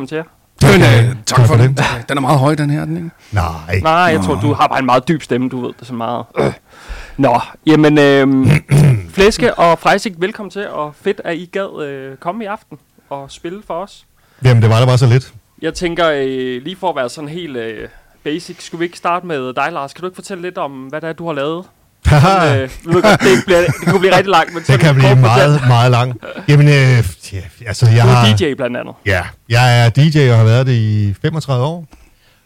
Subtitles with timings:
[0.00, 0.24] velkommen til jer.
[0.62, 1.78] Men, øh, tak Tak for den.
[2.08, 2.84] Den er meget høj, den her.
[2.84, 3.10] Den, ikke?
[3.32, 3.80] Nej.
[3.82, 6.24] Nej, jeg tror, du har bare en meget dyb stemme, du ved det så meget.
[6.38, 6.52] Øh.
[7.26, 8.46] Nå, jamen, øh,
[9.14, 12.78] Flæske og Freisig, velkommen til, og fedt, at I gad øh, komme i aften
[13.10, 14.06] og spille for os.
[14.44, 15.32] Jamen, det var da bare så lidt.
[15.62, 17.88] Jeg tænker, øh, lige for at være sådan helt øh,
[18.24, 19.92] basic, skulle vi ikke starte med dig, Lars?
[19.92, 21.64] Kan du ikke fortælle lidt om, hvad det er, du har lavet?
[22.06, 24.80] Haha, Øh, ved godt, det, ikke bliver, det kunne blive rigtig langt, men det sådan
[24.80, 25.68] kan blive meget, fortalt.
[25.68, 26.14] meget lang.
[26.48, 28.26] Jamen, øh, ja, altså, jeg Du har...
[28.26, 28.94] er DJ blandt andet.
[29.06, 31.86] Ja, jeg er DJ og har været det i 35 år.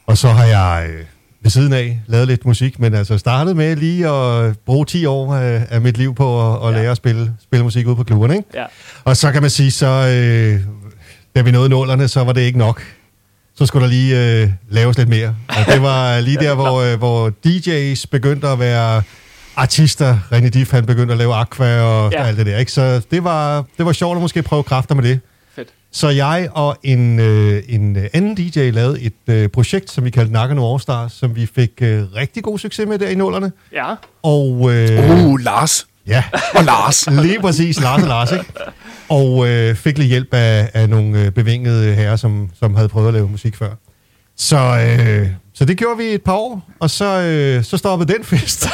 [0.07, 1.01] Og så har jeg øh,
[1.43, 5.35] ved siden af lavet lidt musik, men altså startet med lige at bruge 10 år
[5.35, 6.81] af, af mit liv på at, at Ja.
[6.81, 8.49] lære at spille, spille musik ude på klubberne, ikke?
[8.55, 8.65] Ja.
[9.05, 10.61] Og så kan man sige, så øh,
[11.37, 12.83] da vi nåede nålerne, så var det ikke nok.
[13.59, 15.35] Så skulle der lige øh, laves lidt mere.
[15.49, 19.03] Og det var lige der, hvor, øh, hvor DJ's begyndte at være
[19.57, 20.19] artister.
[20.33, 22.25] René Diff, han begyndte at lave Aqua og Ja.
[22.27, 22.59] alt det der.
[22.59, 22.73] Ikke?
[22.73, 25.21] Så det var, det var sjovt at måske prøve kræfter med det.
[25.57, 25.69] Fedt.
[25.93, 30.11] Så jeg og en, øh, en øh, anden DJ lavede et øh, projekt, som vi
[30.11, 33.53] kaldte Nakano All Stars, som vi fik øh, rigtig god succes med der i nullerne.
[33.73, 35.87] Ja, Og øh, Uh, Lars.
[36.07, 36.25] ja,
[36.57, 37.07] Og Lars.
[37.11, 38.45] lige præcis, Lars og Lars, ikke?
[39.09, 43.09] Og øh, fik lidt hjælp af, af nogle øh, bevingede herrer, som, som havde prøvet
[43.09, 43.71] at lave musik før.
[44.37, 48.25] Så, øh, så det gjorde vi et par år, og så, øh, så stoppede den
[48.25, 48.67] fest.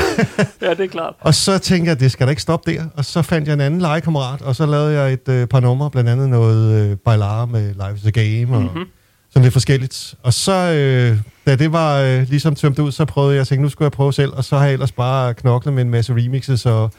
[0.62, 1.14] ja, det er klart.
[1.20, 2.84] Og så tænkte jeg, det skal da ikke stoppe der.
[2.96, 5.90] Og så fandt jeg en anden legekammerat, og så lavede jeg et øh, par numre,
[5.90, 8.84] blandt andet noget øh, Bailar med Life is a Game, og Mhm.
[9.30, 10.14] sådan lidt forskelligt.
[10.22, 13.62] Og så, øh, da det var øh, ligesom tømt ud, så prøvede jeg at tænke,
[13.62, 16.12] nu skulle jeg prøve selv, og så har jeg ellers bare knoklet med en masse
[16.14, 16.90] remixes, og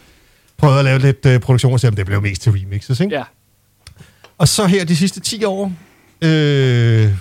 [0.58, 3.16] prøvet at lave lidt øh, produktion, og se, om det blev mest til remixes, ikke?
[3.16, 3.24] Ja,
[4.38, 5.72] Og så her de sidste 10 år,
[6.22, 7.12] øh,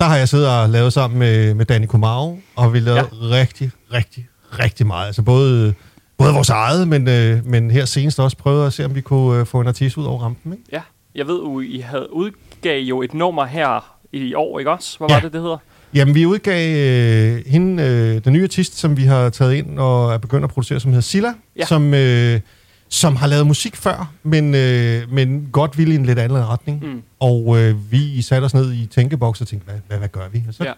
[0.00, 3.04] der har jeg siddet og lavet sammen med, med Danny Kumaro, og vi lavet ja.
[3.12, 4.26] rigtig, rigtig,
[4.58, 5.06] rigtig meget.
[5.06, 5.74] Altså både,
[6.18, 9.40] både vores eget, men, øh, men her senest også prøvet at se, om vi kunne
[9.40, 10.52] øh, få en artist ud over rampen.
[10.52, 10.64] Ikke?
[10.72, 10.80] ja.
[11.14, 14.98] Jeg ved jo, I havde udgav jo et nummer her i år, ikke også?
[14.98, 15.14] Hvad Ja.
[15.14, 15.56] var det, det hedder?
[15.94, 20.12] Jamen, vi udgav øh, hende, øh, den nye artist, som vi har taget ind og
[20.14, 21.64] er begyndt at producere, som hedder Silla, Ja.
[21.64, 22.40] som, øh,
[22.88, 26.84] som har lavet musik før, men, øh, men godt ville i en lidt anden retning.
[26.86, 27.02] Mm.
[27.20, 30.42] Og øh, vi satte os ned i tænkeboks og tænkte, hvad, hvad, hvad gør vi?
[30.48, 30.72] Og så, Ja.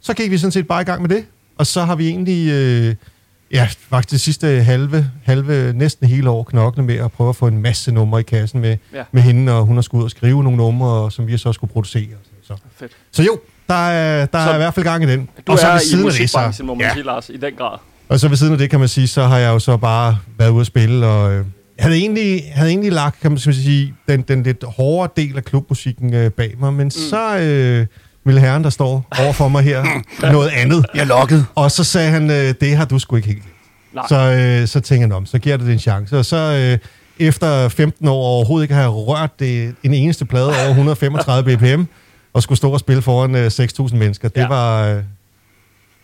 [0.00, 1.24] så gik vi sådan set bare i gang med det.
[1.58, 2.94] Og så har vi egentlig, øh,
[3.52, 7.46] ja, faktisk det sidste halve, halve, næsten hele år knoklet med at prøve at få
[7.46, 9.02] en masse numre i kassen med, Ja.
[9.12, 11.72] med hende, og hun har skulle ud og skrive nogle numre, som vi så skulle
[11.72, 12.06] producere.
[12.42, 12.92] Så, Fedt.
[13.12, 13.38] så jo,
[13.68, 15.28] der er, der Så er i hvert fald gang i den.
[15.46, 17.36] Du og så er i siden af det, musikbranchen, må man ja, sige, Lars, i
[17.36, 17.78] den grad.
[18.08, 20.18] Og så ved siden af det, kan man sige, så har jeg jo så bare
[20.38, 21.44] været ude at spille, og øh,
[21.78, 25.44] jeg havde egentlig, havde egentlig lagt, kan man sige, den, den lidt hårde del af
[25.44, 26.90] klubmusikken øh, bag mig, men mm.
[26.90, 27.86] så øh,
[28.24, 29.84] ville herren, der står over for mig her,
[30.32, 30.86] noget andet.
[30.94, 31.46] Jeg lukket.
[31.54, 33.42] Og så sagde han, øh, det har du sgu ikke helt.
[33.94, 34.04] Nej.
[34.08, 36.18] Så, øh, så tænkte jeg, "Nå, men så giver det en chance.
[36.18, 36.78] Og så øh,
[37.26, 41.82] efter 15 år overhovedet ikke have rørt det, en eneste plade over 135 bpm,
[42.34, 44.48] og skulle stå og spille foran øh, 6.000 mennesker, det Ja.
[44.48, 44.86] var...
[44.88, 45.02] Øh,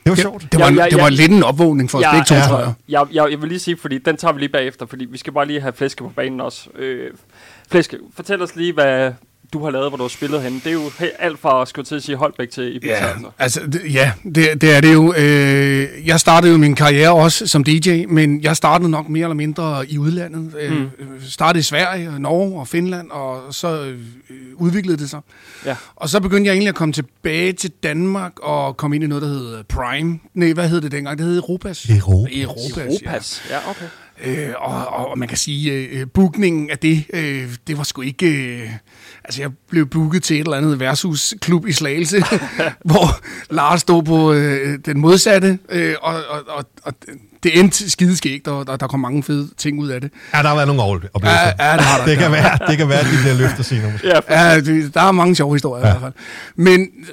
[0.05, 0.53] det var sjovt.
[0.53, 1.09] Det var, Ja, ja, det var ja.
[1.09, 2.41] lidt en opvågning for os begge to, ja.
[2.41, 2.73] tror jeg.
[2.89, 5.33] Jeg, jeg, jeg vil lige sige, fordi den tager vi lige bagefter, fordi vi skal
[5.33, 6.69] bare lige have Flæske på banen også.
[6.79, 7.11] Øh,
[7.71, 9.13] Flæske, fortæl os lige, hvad
[9.53, 10.59] du har lavet, hvor du har spillet henne.
[10.65, 12.93] Det er jo alt fra, skulle til at sige, Holbæk til Ibiza.
[12.93, 13.31] Ja, altså.
[13.39, 15.15] altså, det, ja det, det er det jo.
[15.17, 19.35] Øh, jeg startede jo min karriere også som DJ, men jeg startede nok mere eller
[19.35, 20.55] mindre i udlandet.
[20.61, 20.89] Øh, Mm.
[21.21, 23.99] Startede i Sverige, Norge og Finland, og så øh,
[24.55, 25.21] udviklede det sig.
[25.67, 25.77] Ja.
[25.97, 29.23] Og så begyndte jeg egentlig at komme tilbage til Danmark og komme ind i noget,
[29.23, 30.19] der hed Prime.
[30.35, 31.19] Nej, hvad hed det dengang?
[31.19, 31.87] Det hed Europas.
[31.91, 32.33] Europas.
[32.37, 32.83] Europas, ja.
[32.83, 33.43] Europas.
[33.51, 33.87] Ja, okay.
[34.25, 38.03] Øh, og, og, og man kan sige, øh, bookningen af det, øh, det var sgu
[38.03, 38.27] ikke...
[38.27, 38.69] Øh,
[39.25, 42.25] altså, jeg blev booket til et eller andet versus-klub i Slagelse,
[42.91, 43.25] hvor
[43.55, 46.93] Lars stod på øh, den modsatte, øh, og, og, og, og
[47.43, 50.11] det endte skideskægt, og der, der kom mange fede ting ud af det.
[50.35, 51.31] Ja, der har været nogle oplevelser.
[51.59, 52.05] Ja, ja, det har der.
[52.07, 53.93] det, kan være, det kan være, at de bliver løftet senere.
[54.05, 55.95] Ja, for, Ja, det, der er mange sjove historier ja.
[55.95, 56.13] i hvert fald.
[56.57, 57.09] Men, øh,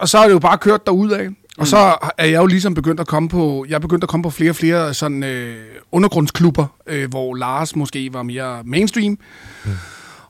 [0.00, 1.28] og så er det jo bare kørt derud af.
[1.58, 4.22] Og så er jeg jo ligesom begyndt at komme på, jeg er begyndt at komme
[4.22, 5.56] på flere og flere sådan øh,
[5.92, 9.18] undergrundsklubber, øh, hvor Lars måske var mere mainstream.
[9.64, 9.70] Mm.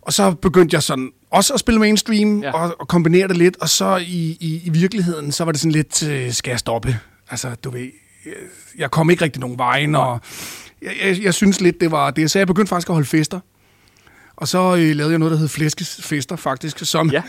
[0.07, 2.53] Og så begyndte jeg sådan også at spille mainstream Ja.
[2.53, 3.57] og, og kombinere det lidt.
[3.61, 6.99] Og så i, i, i virkeligheden, så var det sådan lidt, øh, skal jeg stoppe?
[7.31, 7.81] Altså, du ved,
[8.27, 8.33] jeg,
[8.79, 10.21] jeg kom ikke rigtig nogen vejen, og
[10.83, 12.31] jeg, jeg, jeg synes lidt, det var det.
[12.31, 13.41] Så jeg begyndte faktisk at holde fester.
[14.37, 17.23] Og så øh, lavede jeg noget, der hed Flæskesfester, faktisk, som, ja.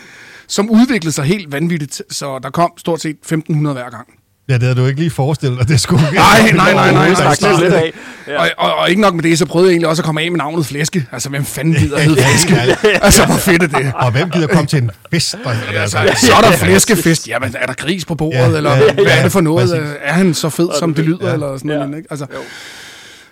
[0.46, 2.02] som udviklede sig helt vanvittigt.
[2.10, 4.17] Så der kom stort set 1.500 hver gang.
[4.48, 7.34] Ja, det havde du ikke lige forestillet dig, det skulle Nej, nej, nej, nej, nej.
[7.34, 7.92] stak lidt af.
[8.26, 8.32] Ja.
[8.32, 8.38] Ja.
[8.40, 10.30] Og, og, og ikke nok med det, så prøvede jeg egentlig også at komme af
[10.30, 11.06] med navnet Flæske.
[11.12, 12.76] Altså, hvem fanden gider at hedde Flæske?
[13.02, 13.92] altså, hvor fedt er det?
[13.94, 15.36] Og hvem gider komme til en fest?
[15.44, 17.28] Altså, Altså, så er der flæskefest.
[17.28, 18.38] Jamen, er der gris på bordet?
[18.38, 19.70] Ja, eller ja, ja, hvad er det for noget?
[19.70, 19.94] præcis.
[20.02, 21.26] Er han så fed, som det lyder?
[21.28, 21.32] Ja.
[21.32, 21.76] Eller sådan Ja.
[21.76, 22.06] noget, ikke?
[22.10, 22.38] Altså, Jo.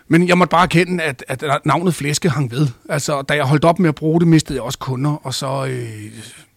[0.09, 2.67] men jeg måtte bare erkende, at, at navnet Flæske hang ved.
[2.91, 5.27] Altså, da jeg holdt op med at bruge det, mistede jeg også kunder.
[5.27, 5.83] Og så, øh,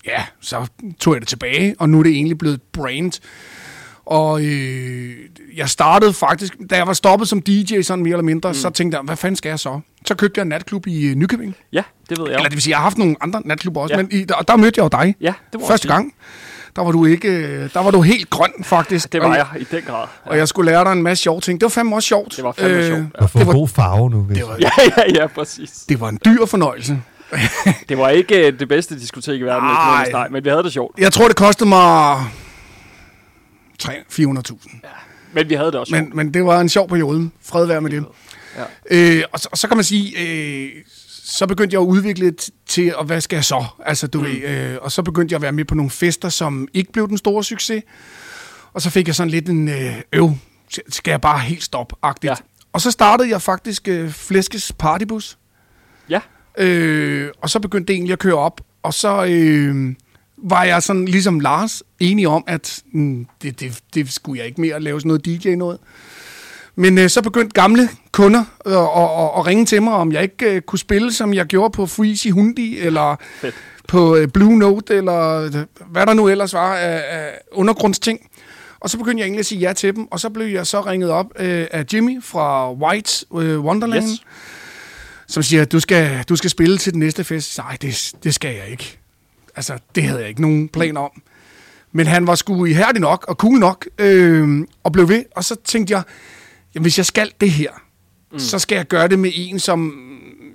[0.06, 0.66] ja, så
[1.00, 3.12] tog jeg det tilbage, og nu er det egentlig blevet et brand.
[4.10, 5.12] Og øh,
[5.56, 8.54] jeg startede faktisk, da jeg var stoppet som DJ, sådan mere eller mindre, mm.
[8.54, 9.80] så tænkte jeg, hvad fanden skal jeg så?
[10.06, 11.56] Så købte jeg en natklub i øh, Nykøbing.
[11.74, 12.36] Ja, det ved jeg.
[12.36, 14.00] Eller det vil sige, jeg har haft nogle andre natklubber også, Ja.
[14.00, 14.04] ja.
[14.12, 15.16] men i, der, der mødte jeg jo dig.
[15.22, 16.14] Ja, det jeg Første gang.
[16.76, 19.14] Der var du ikke, øh, der var du helt grøn, faktisk.
[19.14, 20.08] Det og var jeg i den grad.
[20.26, 21.62] Og jeg skulle lære dig en masse sjove ting.
[21.62, 22.36] Det var fandme også sjovt.
[22.36, 23.40] Det var fandme sjovt, ja.
[23.40, 24.22] Det, var, god farve nu.
[24.22, 24.38] Hvis.
[24.38, 25.70] det, var, Ja, ja, ja, præcis.
[25.90, 27.02] det var en dyr fornøjelse.
[27.90, 29.70] Det var ikke øh, det bedste diskotek i verden,
[30.12, 31.00] nej, men vi havde det sjovt.
[31.00, 32.18] Jeg tror, det kostede mig
[33.84, 34.80] 300-400.000.
[35.34, 37.30] Men vi havde det også Men, men det var en sjov periode.
[37.42, 38.06] Fred være med det.
[38.58, 38.64] Ja.
[38.92, 40.70] Øh, og, så, og så kan man sige, øh,
[41.24, 42.34] så begyndte jeg at udvikle
[42.68, 43.66] til, og hvad skal jeg så?
[43.86, 44.26] Altså, du mm.
[44.26, 47.08] ved, øh, og så begyndte jeg at være med på nogle fester, som ikke blev
[47.08, 47.84] den store succes.
[48.74, 50.32] Og så fik jeg sådan lidt en øh, øv.
[50.90, 52.30] Skal jeg bare helt stoppe-agtigt.
[52.30, 52.36] Ja.
[52.74, 55.38] Og så startede jeg faktisk øh, Flæskes Partybus.
[56.10, 56.20] Ja,
[56.60, 58.62] Øh, og så begyndte det egentlig at køre op.
[58.84, 59.96] Og så øh,
[60.44, 64.62] var jeg sådan ligesom Lars enig om, at mm, det, det, det skulle jeg ikke
[64.62, 65.80] mere lave sådan noget DJ noget.
[66.76, 70.24] Men øh, så begyndte gamle kunder øh, at, at, at ringe til mig, om jeg
[70.24, 73.56] ikke øh, kunne spille, som jeg gjorde på Freezy Hundi, eller Fedt.
[73.88, 75.54] på øh, Blue Note, eller øh,
[75.92, 78.20] hvad der nu ellers var af, af undergrundsting.
[78.80, 80.82] Og så begyndte jeg egentlig at sige ja til dem, og så blev jeg så
[80.82, 84.24] ringet op øh, af Jimmy fra White øh, Wonderland, yes.
[85.28, 87.58] som siger, du skal, du skal spille til den næste fest.
[87.58, 89.00] Nej, det, det skal jeg ikke.
[89.56, 91.22] Altså, det havde jeg ikke nogen planer om.
[91.92, 95.24] Men han var sgu ihærdig nok og cool nok, øh, og blev ved.
[95.36, 96.04] Og så tænkte jeg,
[96.76, 97.72] jamen, hvis jeg skal det her,
[98.32, 98.40] mm.
[98.40, 99.94] så skal jeg gøre det med en, som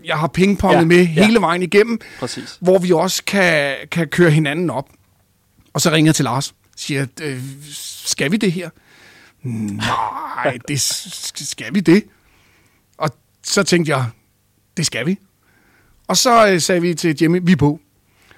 [0.05, 1.27] jeg har pingponget Ja, ja, med ja.
[1.27, 2.59] hele vejen igennem, præcis.
[2.61, 4.89] hvor vi også kan, kan køre hinanden op.
[5.73, 7.43] Og så ringer jeg til Lars, siger, øh,
[8.05, 8.71] skal vi det her?
[9.43, 12.05] Nej, det, skal vi det?
[12.99, 13.11] Og
[13.43, 14.07] så tænkte jeg,
[14.77, 15.19] det skal vi.
[16.09, 17.81] Og så øh, sagde vi til Jimmy, vi er på.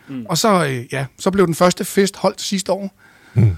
[0.09, 0.27] Mm.
[0.29, 2.91] Og så, øh, ja, så blev den første fest holdt sidste år.
[3.35, 3.57] Mm.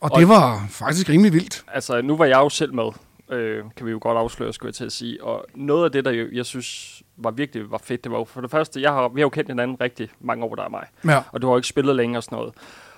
[0.00, 1.64] Og det var faktisk rimelig vildt.
[1.72, 2.90] Altså, nu var jeg jo selv med,
[3.30, 5.24] øh, kan vi jo godt afsløre, skulle jeg til at sige.
[5.24, 8.24] Og noget af det, der jo, jeg synes var virkelig var fedt, det var jo
[8.24, 10.68] for det første, jeg har, vi har jo kendt hinanden rigtig mange år, der er
[10.68, 10.86] mig.
[11.04, 11.22] Ja.
[11.32, 12.54] Og du har jo ikke spillet længe og sådan noget.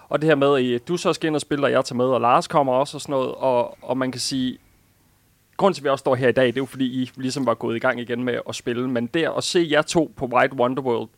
[0.08, 2.04] Og det her med, at du så skal ind og spille, og jeg tager med,
[2.04, 3.34] og Lars kommer også og sådan noget.
[3.34, 4.58] Og, og man kan sige,
[5.56, 7.46] grunden til, at vi også står her i dag, det er jo fordi, I ligesom
[7.46, 8.90] var gået i gang igen med at spille.
[8.90, 11.08] Men der at se jer to på White Wonderworld,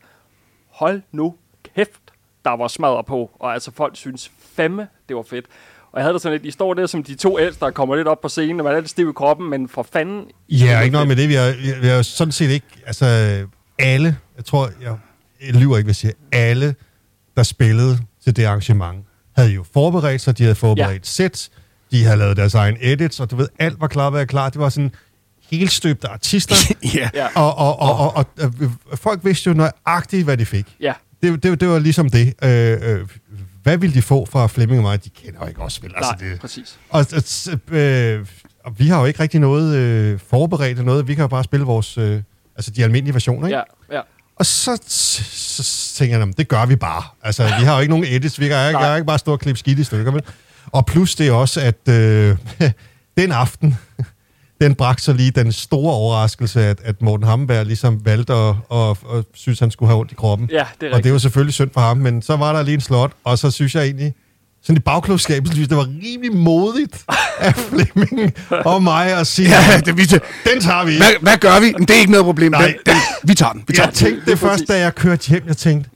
[0.68, 1.34] hold nu
[1.74, 2.00] kæft,
[2.44, 3.30] der var smadret på.
[3.40, 5.46] Og altså folk synes fandme, det var fedt.
[5.92, 7.96] Og jeg havde det sådan lidt, I står der som de to ældste, der kommer
[7.96, 10.24] lidt op på scenen, og man er lidt stiv i kroppen, men for fanden...
[10.48, 11.28] Ja, ikke noget med det.
[11.28, 12.66] Vi har, vi har jo sådan set ikke...
[12.86, 13.06] Altså,
[13.78, 14.96] alle, jeg tror, jeg,
[15.46, 16.74] jeg lyver ikke, hvis jeg siger, alle,
[17.36, 19.04] der spillede til det arrangement,
[19.36, 20.98] havde jo forberedt sig, de havde forberedt ja.
[21.02, 21.50] sets,
[21.90, 24.50] de havde lavet deres egen edits, og du ved, alt var klar, hvad klar.
[24.50, 24.92] Det var sådan
[25.50, 26.54] helt støbte artister,
[26.94, 27.10] ja.
[27.14, 28.52] Ja, og, og, og, og, og,
[28.90, 30.76] og folk vidste jo nøjagtigt, hvad de fik.
[30.80, 30.92] ja,
[31.22, 32.34] Det, det, det var ligesom det.
[32.44, 33.08] Øh, øh,
[33.62, 35.04] hvad ville de få fra Flemming og mig?
[35.04, 35.92] De kender jo ikke også spil.
[35.96, 36.78] Altså, nej, det, præcis.
[36.90, 38.26] og, og, øh,
[38.64, 41.08] og vi har jo ikke rigtig noget øh, forberedt noget.
[41.08, 42.22] Vi kan jo bare spille vores, øh,
[42.56, 43.62] altså de almindelige versioner, ikke?
[43.90, 44.02] Ja, ja.
[44.36, 45.24] Og så, så,
[45.62, 47.02] så tænker jeg, "Nå, men det gør vi bare.
[47.22, 48.40] Altså, vi har jo ikke nogen edits.
[48.40, 50.22] Vi kan ikke, jeg ikke bare stå og klippe skidt i stykker, vel?
[50.66, 52.36] Og plus det er også, at øh,
[53.18, 53.76] den aften,
[54.60, 58.78] den bragte så lige den store overraskelse, at, at Morten Hamberg ligesom valgte at, at,
[58.90, 60.48] at, at synes, han skulle have ondt i kroppen.
[60.52, 61.22] Ja, det er Og det rigtigt.
[61.22, 63.84] selvfølgelig synd for ham, men så var der lige en slot, og så synes jeg
[63.84, 64.14] egentlig,
[64.62, 67.04] sådan i bagklogskabet, synes jeg, det var rimelig modigt
[67.38, 70.02] af Flemming og mig at sige, Ja, det, vi,
[70.52, 70.96] den tager vi.
[70.96, 71.72] hvad, hvad gør vi?
[71.78, 72.52] Men Det er ikke noget problem.
[72.52, 72.66] Nej.
[72.66, 73.64] Den, den, vi tager den.
[73.68, 74.06] Vi tager Jeg den.
[74.06, 75.90] tænkte det først, da jeg kørte hjem, jeg tænkte,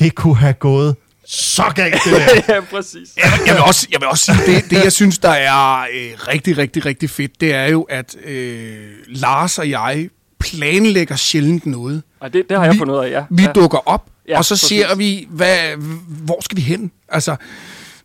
[0.00, 0.96] det kunne have gået
[1.34, 2.12] så galt, det
[2.48, 2.54] der.
[2.54, 3.08] ja, præcis.
[3.16, 6.10] Jeg, jeg, vil også, jeg vil også sige, det, det jeg synes, der er øh,
[6.28, 10.08] rigtig, rigtig, rigtig fedt, det er jo, at øh, Lars og jeg
[10.40, 12.02] planlægger sjældent noget.
[12.20, 13.24] Og det, det har jeg Vi- fundet ud af, ja.
[13.30, 13.52] Vi ja.
[13.52, 14.68] dukker op, Ja, ja, og så præcis.
[14.68, 15.58] ser vi, hvad,
[16.06, 16.92] hvor skal vi hen?
[17.08, 17.36] Altså,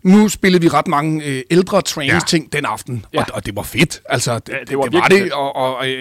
[0.03, 3.19] nu spillede vi ret mange øh, ældre trance-ting den aften, Ja.
[3.19, 4.01] og, og det var fedt.
[4.09, 5.99] Altså, det, Ja, ja, det var det, var virkelig det, og, og øh,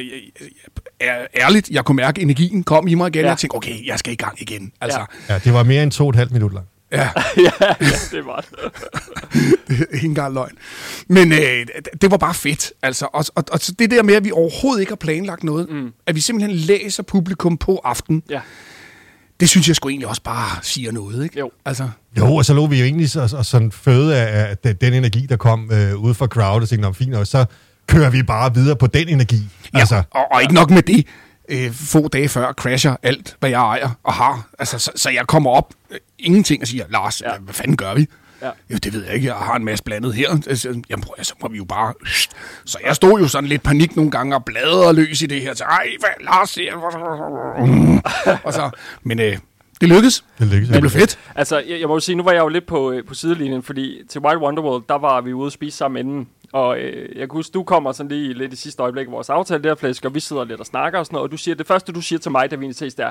[1.02, 1.08] øh,
[1.40, 3.20] ærligt, jeg kunne mærke, at energien kom i mig igen, Ja.
[3.20, 3.26] ja.
[3.26, 4.72] og jeg tænkte, okay, jeg skal i gang igen.
[4.80, 5.34] Altså, Ja.
[5.34, 6.66] Ja, det var mere end to og et halvt minut lang.
[6.96, 7.08] Ja.
[7.46, 7.50] ja.
[8.10, 8.58] det var det.
[9.68, 10.52] det er ikke engang løgn.
[11.08, 11.38] Men øh,
[12.02, 12.72] det- var bare fedt.
[12.82, 15.70] Altså, og, og, og så det der med, at vi overhovedet ikke har planlagt noget,
[15.70, 15.92] mm.
[16.06, 18.40] at vi simpelthen læser publikum på aften, Ja,
[19.40, 21.24] det synes jeg sgu egentlig også bare siger noget.
[21.24, 21.38] Ikke?
[21.38, 21.50] Jo.
[21.64, 21.88] Altså,
[22.18, 25.26] Jo, og så lå vi jo egentlig så, så, sådan føde af, af den- energi,
[25.28, 27.44] der kom øh, ud fra crowd, og tænkte, "Nå, fint, og så
[27.88, 29.36] kører vi bare videre på den energi.
[29.74, 31.06] ja, Altså, og, og ikke nok med det.
[31.48, 34.48] Øh, få dage før crasher alt, hvad jeg ejer og har.
[34.58, 37.38] Altså, så, så jeg kommer op, øh, ingenting, og siger, Lars, Ja.
[37.38, 38.06] hvad fanden gør vi?
[38.42, 38.50] Ja.
[38.70, 39.26] Jo, det ved jeg ikke.
[39.26, 40.30] Jeg har en masse blandet her.
[40.46, 41.92] Altså, Jamen, prøv, så må vi jo bare...
[42.64, 45.54] Så jeg stod jo sådan lidt panik nogle gange og bladrede løs i det her.
[45.54, 46.74] Så, Ej, hvad, Lars siger...
[48.44, 48.70] Og så,
[49.02, 49.38] men øh,
[49.80, 50.24] Det lykkedes.
[50.38, 50.68] Det lykkes.
[50.68, 51.18] Det blev fedt.
[51.34, 53.62] Altså, jeg, jeg må jo sige, nu var jeg jo lidt på, øh, på sidelinjen,
[53.62, 56.28] fordi til Wild Wonderworld, der var vi ude at spise sammen inden.
[56.56, 59.30] Og øh, jeg kan huske, du kommer sådan lige lidt i sidste øjeblik i vores
[59.30, 61.54] aftale der, Flæsk, og vi sidder lidt og snakker og sådan noget, og du siger,
[61.54, 63.10] det første du siger til mig, da vi egentlig ses der,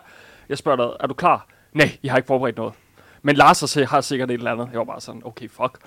[0.50, 1.48] jeg spørger dig, er du klar?
[1.74, 2.74] Nej, jeg har ikke forberedt noget.
[3.22, 4.70] Men Lars har har sikkert et eller andet.
[4.72, 5.78] Jeg var bare sådan, okay, fuck.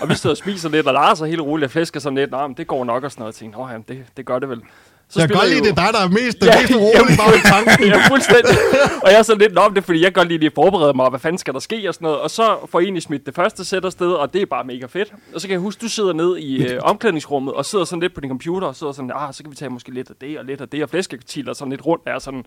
[0.00, 2.30] Og vi sidder og spiser lidt, og Lars er helt rolig og flæsker sådan lidt,
[2.30, 3.32] Nå, men det går nok og sådan noget.
[3.32, 4.62] Jeg tænkte, Nå, jamen, det, det gør det vel.
[5.08, 6.74] Så Jeg kan godt lide, jo- det er dig, der er mest, ja, Ja, mest
[6.74, 7.86] rolig bare i tanken.
[7.92, 8.56] ja, fuldstændig.
[9.02, 11.10] Og jeg er sådan lidt, men det fordi, jeg godt lige lige forbereder mig, og
[11.10, 12.20] hvad fanden skal der ske og sådan noget.
[12.20, 14.86] Og så får I egentlig smidt det første sæt afsted, og det er bare mega
[14.86, 15.12] fedt.
[15.34, 18.14] Og så kan jeg huske, du sidder ned i øh, omklædningsrummet, og sidder sådan lidt
[18.14, 20.38] på din computer, og sidder sådan, ah, så kan vi tage måske lidt af det,
[20.38, 22.02] og lidt af det, og flæskekatiler sådan lidt rundt.
[22.06, 22.44] Er sådan,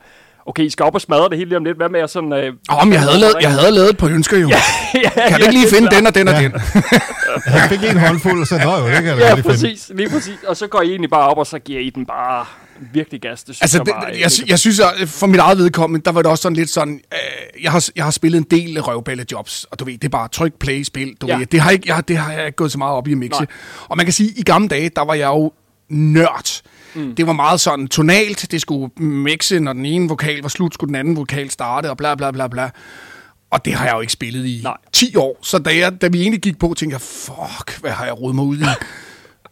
[0.48, 1.78] okay, I skal op og smadre det hele lige om lidt.
[1.78, 2.34] Hvad med at sådan...
[2.34, 4.48] Øh, Om jeg havde lavet, jeg havde lavet et par ønsker jo.
[4.50, 4.60] ja,
[5.30, 6.52] Kan du ikke lige finde den og den og den?
[7.46, 9.50] Han fik en håndfuld, og så nå jo, det kan jeg Ja, lige finde.
[9.50, 10.36] præcis, lige præcis.
[10.48, 12.46] Og så går I egentlig bare op, og så giver I den bare
[12.94, 13.44] virkelig gas.
[13.44, 16.06] Det synes Altså, jeg det, bare, jeg, sy- jeg synes, at for mit eget vedkommende,
[16.06, 18.82] der var det også sådan lidt sådan, øh, jeg, har, jeg har spillet en del
[18.82, 21.38] røvballe-jobs, og du ved, det er bare tryk, play, spil, du Ja.
[21.38, 23.18] ved, det har, ikke, jeg, det har jeg ikke gået så meget op i at
[23.18, 23.40] mixe.
[23.42, 23.48] Nej.
[23.90, 25.52] Og man kan sige, i gamle dage, der var jeg jo
[25.90, 26.62] nørd.
[26.98, 27.16] Mm.
[27.16, 30.88] Det var meget sådan tonalt, det skulle mixe, når den ene vokal var slut, skulle
[30.88, 32.70] den anden vokal starte, og bla bla bla bla.
[33.52, 34.78] Og det har jeg jo ikke spillet i Nej.
[34.94, 35.40] 10 år.
[35.42, 38.36] Så da, jeg, da vi egentlig gik på, tænkte jeg, fuck, hvad har jeg rodet
[38.36, 38.64] mig ud i?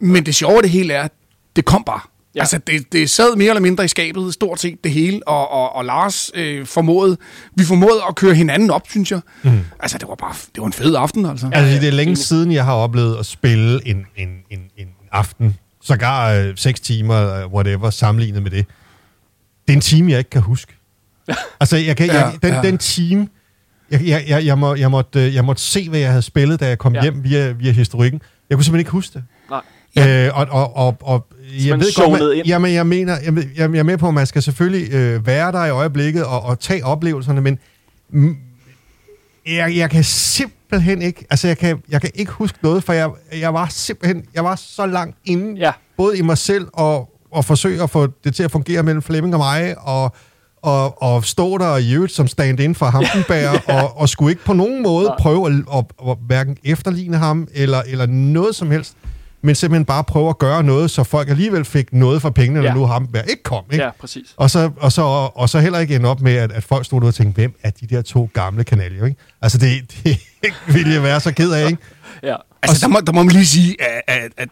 [0.00, 1.12] Men det sjove af det hele er, at
[1.56, 2.00] det kom bare.
[2.34, 2.40] Ja.
[2.40, 5.76] Altså, det, det sad mere eller mindre i skabet, stort set det hele, og, og,
[5.76, 7.16] og Lars øh, formåede,
[7.54, 9.20] vi formåede at køre hinanden op, synes jeg.
[9.42, 9.60] Mm.
[9.80, 11.50] Altså, det var bare, det var en fed aften, altså.
[11.52, 15.56] Altså, det er længe siden, jeg har oplevet at spille en, en, en, en aften,
[15.86, 18.66] sågar øh, seks timer, øh, whatever, sammenlignet med det.
[19.68, 20.72] Det er en time, jeg ikke kan huske.
[21.60, 22.62] Altså, jeg kan, jeg, Ja, den, ja.
[22.62, 23.28] den time,
[23.90, 26.60] jeg, jeg, jeg, jeg, må, jeg, måtte, øh, jeg måtte se, hvad jeg havde spillet,
[26.60, 27.02] da jeg kom Ja.
[27.02, 28.20] hjem via, via historikken.
[28.50, 29.24] Jeg kunne simpelthen ikke huske det.
[29.50, 29.60] Nej.
[29.96, 30.26] Ja.
[30.26, 31.26] Øh, og, og, og, og
[31.58, 32.46] jeg man ved godt, man, ind.
[32.46, 35.52] jamen, jeg mener, jeg, jeg, jeg er med på, at man skal selvfølgelig øh, være
[35.52, 37.58] der i øjeblikket og, og tage oplevelserne, men
[38.10, 38.36] mm,
[39.46, 40.55] jeg, jeg kan simpelthen
[41.02, 44.44] ikke, altså jeg kan, jeg kan ikke huske noget, for jeg, jeg var simpelthen, jeg
[44.44, 45.72] var så langt inde, Ja.
[45.96, 49.34] både i mig selv og, og forsøge at få det til at fungere mellem Flemming
[49.34, 50.14] og mig, og,
[50.62, 53.74] og, og stå der i øvrigt som stand-in for Hampenberg, ja.
[53.82, 55.16] og, og skulle ikke på nogen måde Nej.
[55.20, 58.94] prøve at, at, at hverken efterligne ham, eller, eller noget som helst,
[59.42, 62.68] men simpelthen bare prøve at gøre noget, så folk alligevel fik noget for pengene, Ja.
[62.68, 63.64] når nu Hampenberg ikke kom.
[63.72, 63.84] Ikke?
[63.84, 64.34] Ja, præcis.
[64.36, 65.02] Og så, og, så,
[65.34, 67.54] og så heller ikke ende op med, at, at folk stod der og tænkte, hvem
[67.62, 69.04] er de der to gamle kanaljer?
[69.04, 69.20] Ikke?
[69.42, 70.18] Altså, det, det
[70.66, 71.82] ville jeg være så ked af, ikke?
[72.22, 72.36] Ja.
[72.62, 74.48] Altså, der må, der må man lige sige, at, at, at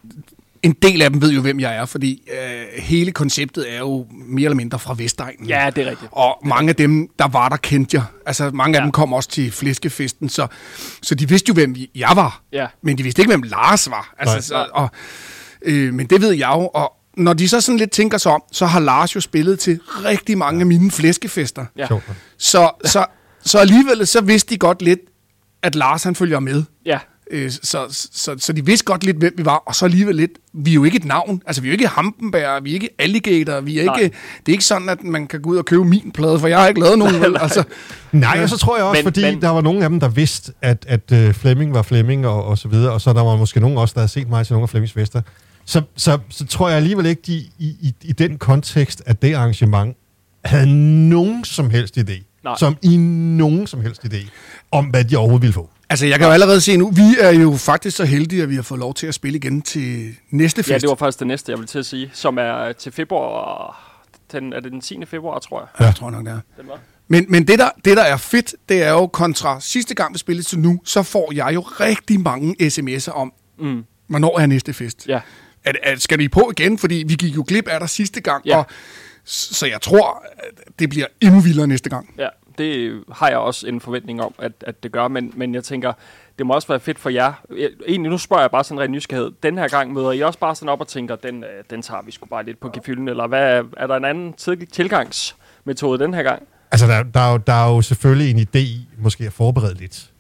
[0.63, 4.07] en del af dem ved jo, hvem jeg er, fordi øh, hele konceptet er jo
[4.11, 5.49] mere eller mindre fra Vestegnen.
[5.49, 6.09] ja, det er rigtigt.
[6.13, 8.05] Og mange af dem, der var der, kendte jeg.
[8.27, 8.85] Altså, mange af Ja.
[8.85, 10.47] dem kom også til flæskefesten, så,
[11.03, 12.43] så de vidste jo, hvem jeg var.
[12.53, 12.67] Ja.
[12.83, 14.15] Men de vidste ikke, hvem Lars var.
[14.19, 14.41] Altså, Nej.
[14.41, 14.89] så, og,
[15.63, 18.43] øh, men det ved jeg jo, og når de så sådan lidt tænker sig om,
[18.53, 21.65] så har Lars jo spillet til rigtig mange af mine flæskefester.
[21.77, 21.87] Ja.
[22.39, 23.07] Så, så,
[23.45, 25.01] så alligevel, så vidste de godt lidt,
[25.65, 26.63] at Lars han følger med.
[26.87, 26.99] Ja.
[27.31, 30.31] Øh, så, så, så de vidste godt lidt, hvem vi var, og så alligevel lidt,
[30.53, 31.43] vi er jo ikke et navn.
[31.47, 33.99] Altså, vi er jo ikke Hampenberg, vi er ikke Alligator, vi er Nej.
[33.99, 34.17] ikke,
[34.47, 36.59] det er ikke sådan, at man kan gå ud og købe min plade, for jeg
[36.61, 37.37] har ikke lavet nogen, vel?
[37.41, 37.65] Altså,
[38.13, 40.09] Nej, og så tror jeg også, Men- fordi men- der var nogle af dem, der
[40.09, 43.37] vidste, at, at uh, Flemming var Flemming og, og så videre, og så der var
[43.37, 45.23] måske nogen også, der havde set mig til nogle af Flemmings fester.
[45.65, 49.35] Så, så, så tror jeg alligevel ikke, de i, i, i den kontekst af det
[49.35, 49.97] arrangement
[50.45, 50.67] havde
[51.09, 52.55] nogen som helst idé, Nej.
[52.59, 54.29] som i nogen som helst idé,
[54.71, 55.71] om hvad de overhovedet ville få.
[55.89, 58.55] altså, jeg kan jo allerede se nu, vi er jo faktisk så heldige, at vi
[58.55, 60.71] har fået lov til at spille igen til næste fest.
[60.71, 63.91] Ja, det var faktisk det næste, jeg ville til at sige, som er til februar.
[64.33, 64.99] Den, er det den 10.
[65.07, 66.41] februar, tror jeg, Ja, jeg tror nok, det er.
[66.61, 66.79] den var.
[67.09, 70.19] Men, men det, der, det, der er fedt, det er jo kontra sidste gang, vi
[70.19, 73.85] spillede til nu, så får jeg jo rigtig mange sms'er om, Mm.
[74.09, 75.05] hvornår er næste fest.
[75.09, 75.21] Ja.
[75.65, 76.79] At, at, skal vi på igen?
[76.79, 78.57] Fordi vi gik jo glip af dig sidste gang, Ja.
[78.57, 78.67] og,
[79.25, 82.15] så jeg tror, at det bliver endnu vildere næste gang.
[82.19, 82.29] Ja,
[82.59, 85.93] det har jeg også en forventning om, at, at det gør, men, men jeg tænker,
[86.39, 87.33] det må også være fedt for jer.
[87.89, 89.33] Egentlig, nu spørger jeg bare sådan en ren nysgerrighed.
[89.43, 92.03] Den her gang møder I også bare sådan op og tænker, den, øh, den tager
[92.03, 96.15] vi sgu bare lidt på gefylden, eller hvad, er der en anden til- tilgangsmetode den
[96.15, 96.43] her gang?
[96.73, 99.75] Altså, der, der, er jo, der er jo selvfølgelig en idé i, måske at forberede
[99.75, 100.11] lidt.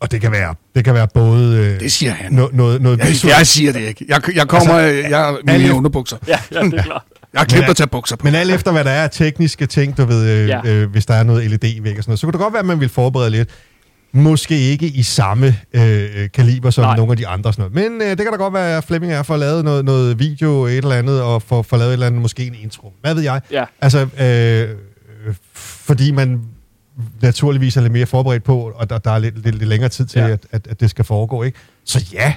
[0.00, 2.32] Og det kan være, det kan være både øh, Det siger han.
[2.32, 4.04] no, noget, noget Jeg, visuelt, jeg siger det ikke.
[4.08, 6.16] Jeg, jeg kommer altså, jeg er alle- mine underbukser.
[6.28, 7.02] Ja, ja det er klart.
[7.34, 8.24] Jeg har glemt Men- at tage bukser på.
[8.24, 10.60] Men alt efter, hvad der er af tekniske ting, du ved, øh, Ja.
[10.66, 12.66] øh, hvis der er noget LED-væg og sådan noget, så kunne det godt være, at
[12.66, 13.48] man vil forberede lidt.
[14.12, 16.96] Måske ikke i samme øh, kaliber som Nej.
[16.96, 17.52] Nogle af de andre.
[17.52, 17.90] Sådan noget.
[17.90, 20.18] Men øh, det kan da godt være, at Flemming er for at lave noget, noget
[20.18, 22.92] video, et eller andet, og for, for lavet et eller andet, måske en intro.
[23.00, 23.40] Hvad ved jeg?
[23.50, 23.64] Ja.
[23.80, 24.60] Altså, øh,
[25.26, 26.40] øh, fordi man
[27.22, 30.06] naturligvis er lidt mere forberedt på, og der, der er lidt, lidt, lidt længere tid
[30.06, 30.28] til, ja.
[30.28, 31.58] at, at, at det skal foregå, ikke?
[31.84, 32.34] Så ja,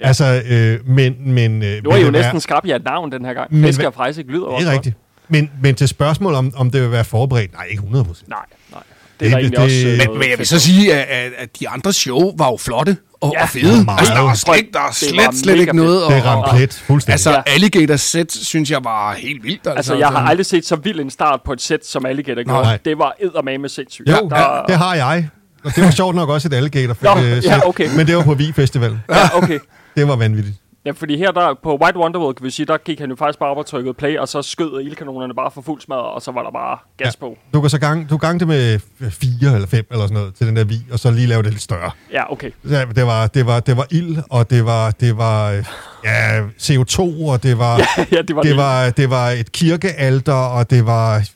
[0.00, 0.06] Ja.
[0.06, 1.32] altså, øh, men...
[1.32, 3.54] men øh, Nu er I jo det næsten skrabt jer et navn den her gang.
[3.54, 4.96] Men Fisker og Freisig lyder Det også er rigtigt.
[5.28, 8.18] Men, men til spørgsmål om, om det vil være forberedt, nej, ikke 100 godt.
[8.28, 8.38] Nej,
[8.72, 8.80] nej.
[9.20, 9.76] Det er Det- det- også...
[9.76, 12.32] øh, Men- Men, noget men jeg vil så sige, at, at, at de andre show
[12.38, 13.84] var jo flotte og, Ja, og fede.
[13.84, 13.98] meget.
[13.98, 16.10] Altså, der var slet, der var Det slet, var slet ikke noget.
[16.10, 17.12] Det at- ramte plet fuldstændig.
[17.12, 17.42] Altså, Ja.
[17.46, 19.58] Alligator Set, synes jeg var helt vildt.
[19.58, 22.42] Altså, Altså, jeg har aldrig set så vild en start på et sæt, som Alligator
[22.42, 22.62] gjorde.
[22.62, 22.78] Nej.
[22.84, 24.08] Det var eddermame sindssygt.
[24.08, 25.28] Jo, der, ja, det har jeg.
[25.64, 26.96] Og det var sjovt nok også et alligator.
[27.00, 27.88] Nå, øh, ja, okay.
[27.96, 28.98] Men det var på Vi Festival.
[29.10, 29.58] ja, okay.
[30.00, 30.56] Det var vanvittigt.
[30.84, 33.38] Ja, fordi her der, på White Wonderworld, kan vi sige, der gik han jo faktisk
[33.38, 36.32] bare op og trykkede play, og så skød ildkanonerne bare for fuld smadret, og så
[36.32, 37.38] var der bare gas på.
[37.52, 38.78] Du kan så gang, du gang det med
[39.10, 41.50] fire eller fem eller sådan noget til den der vi, og så lige lave det
[41.52, 41.90] lidt større.
[42.12, 42.50] Ja, okay.
[42.70, 45.64] Ja, det var, det var, det var ild, og det var, det var øh,
[46.04, 47.76] ja, CO2, og det var,
[48.12, 51.28] ja, det var det var, det var et kirkealter, og det var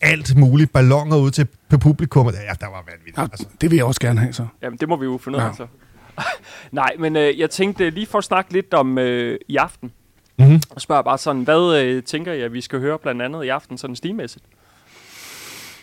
[0.00, 2.26] alt muligt ballonger ud til på publikum.
[2.26, 3.16] Ja, der var vanvittigt.
[3.18, 3.46] Ja, Altså.
[3.60, 4.46] det vil jeg også gerne have, så.
[4.62, 5.52] Jamen, det må vi jo finde ud af, Ja.
[5.56, 5.66] så.
[6.72, 9.92] Nej, men øh, jeg tænkte lige for at snakke lidt om øh, i aften.
[10.38, 10.62] Mhm.
[10.70, 13.48] Og spørger bare sådan, hvad øh, tænker I, at vi skal høre blandt andet i
[13.48, 14.44] aften, sådan stilmæssigt?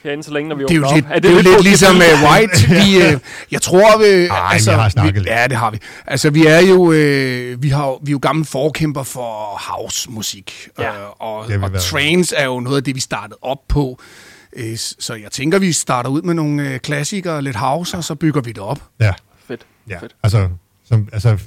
[0.04, 1.24] Herinde så længe, når vi Det er jo lidt, op.
[1.24, 2.68] det er jo lidt ligesom uh, White.
[2.84, 5.30] Vi, uh, jeg tror, vi, Ej, vi har snakket vi, lidt.
[5.30, 5.80] Ja, det har vi.
[6.08, 10.70] Altså, vi er jo, uh, vi har, vi er jo gamle forkæmper for house-musik.
[10.80, 10.90] Ja.
[10.90, 14.00] Uh, og, Det og trance er jo noget af det, vi startede op på.
[14.58, 18.16] Uh, så jeg tænker, vi starter ud med nogle uh, klassikere, lidt house, og så
[18.16, 18.80] bygger vi det op.
[19.00, 19.14] Ja.
[19.90, 20.00] Ja.
[20.00, 20.16] Fedt.
[20.24, 20.50] Altså,
[20.86, 21.38] som, altså,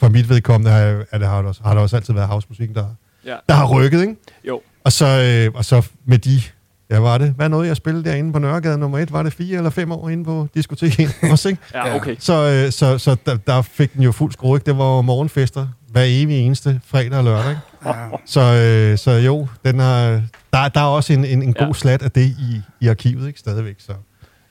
[0.00, 2.28] for mit vedkommende har, jeg- er det, har, det også, har der også altid været
[2.28, 2.86] housemusik, der,
[3.26, 3.36] Ja.
[3.48, 4.16] der har rykket, ikke?
[4.48, 4.60] Jo.
[4.84, 5.06] Og så,
[5.48, 6.42] øh, og så med de,
[6.90, 9.12] ja, var det, hvad nåede jeg spille derinde på Nørregade nummer et?
[9.12, 11.60] Var det fire eller fem år inde på diskoteket også, ikke?
[11.74, 12.16] Ja, okay.
[12.18, 12.32] Så,
[12.66, 14.66] øh, så, så der, der fik den jo fuld skrue, ikke?
[14.66, 17.60] Det var morgenfester hver evig eneste fredag og lørdag, ikke?
[17.86, 17.92] Ja.
[18.26, 21.72] Så, øh, så jo, den har, der, der er også en, en, en god Ja.
[21.72, 23.38] slat af det i, i arkivet, ikke?
[23.38, 23.92] Stadigvæk, så,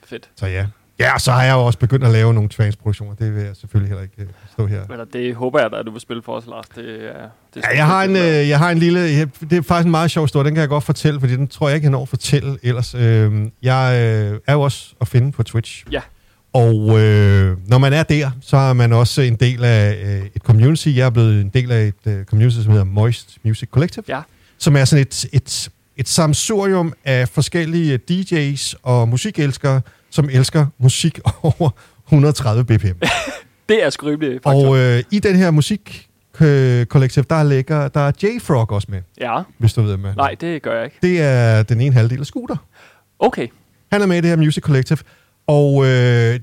[0.05, 0.29] Fedt.
[0.35, 0.65] så ja.
[1.01, 3.15] Ja, og så har jeg jo også begyndt at lave nogle transproduktioner.
[3.15, 4.81] Det vil jeg selvfølgelig heller ikke øh, stå her.
[4.91, 6.65] Eller det håber jeg da, at du vil spille for os, Lars.
[6.75, 8.99] Det, er, det Ja, jeg har en, øh, jeg har en lille...
[8.99, 10.45] Jeg, det er faktisk en meget sjov historie.
[10.45, 12.95] Den kan jeg godt fortælle, fordi den tror jeg ikke, jeg når at fortælle ellers.
[12.95, 13.31] Øh,
[13.63, 13.99] jeg
[14.31, 15.85] øh, er jo også at finde på Twitch.
[15.91, 16.01] Ja.
[16.53, 20.41] Og øh, når man er der, så er man også en del af øh, et
[20.41, 20.87] community.
[20.87, 24.03] Jeg er blevet en del af et øh, community, som hedder Moist Music Collective.
[24.07, 24.21] Ja.
[24.57, 31.19] Som er sådan et, et, et samsurium af forskellige DJ's og musikelskere, som elsker musik
[31.43, 31.69] over
[32.07, 32.85] 130 bpm.
[33.69, 36.07] Det er sgu rimelig Og øh, i den her musik
[36.41, 40.13] øh, kollektiv, der ligger der er J-Frog også med, Ja, hvis du ved med.
[40.15, 40.97] nej, det gør jeg ikke.
[41.01, 42.55] Det er den ene halvdel af Scooter.
[43.19, 43.47] Okay.
[43.91, 44.97] Han er med i det her Music Collective.
[45.47, 46.39] Og øh, øh,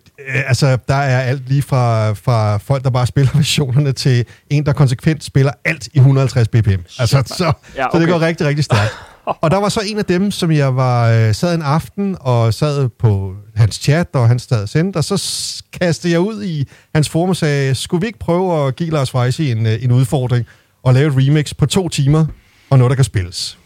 [0.48, 4.72] altså, der er alt lige fra, fra folk, der bare spiller versionerne, til en, der
[4.72, 6.70] konsekvent spiller alt i 150 bpm.
[6.98, 7.26] Altså, mand.
[7.26, 7.52] så, Ja,
[7.82, 8.06] så det okay.
[8.12, 8.92] går rigtig, rigtig stærkt.
[9.42, 12.54] og der var så en af dem, som jeg var øh, sad en aften og
[12.54, 17.08] sad på hans chat, og han stadig sendt, og så kastede jeg ud i hans
[17.08, 20.46] forum og sagde, skulle vi ikke prøve at give Lars Weisse en, øh, en udfordring
[20.82, 22.26] og lave et remix på to timer,
[22.70, 23.58] og noget, der kan spilles?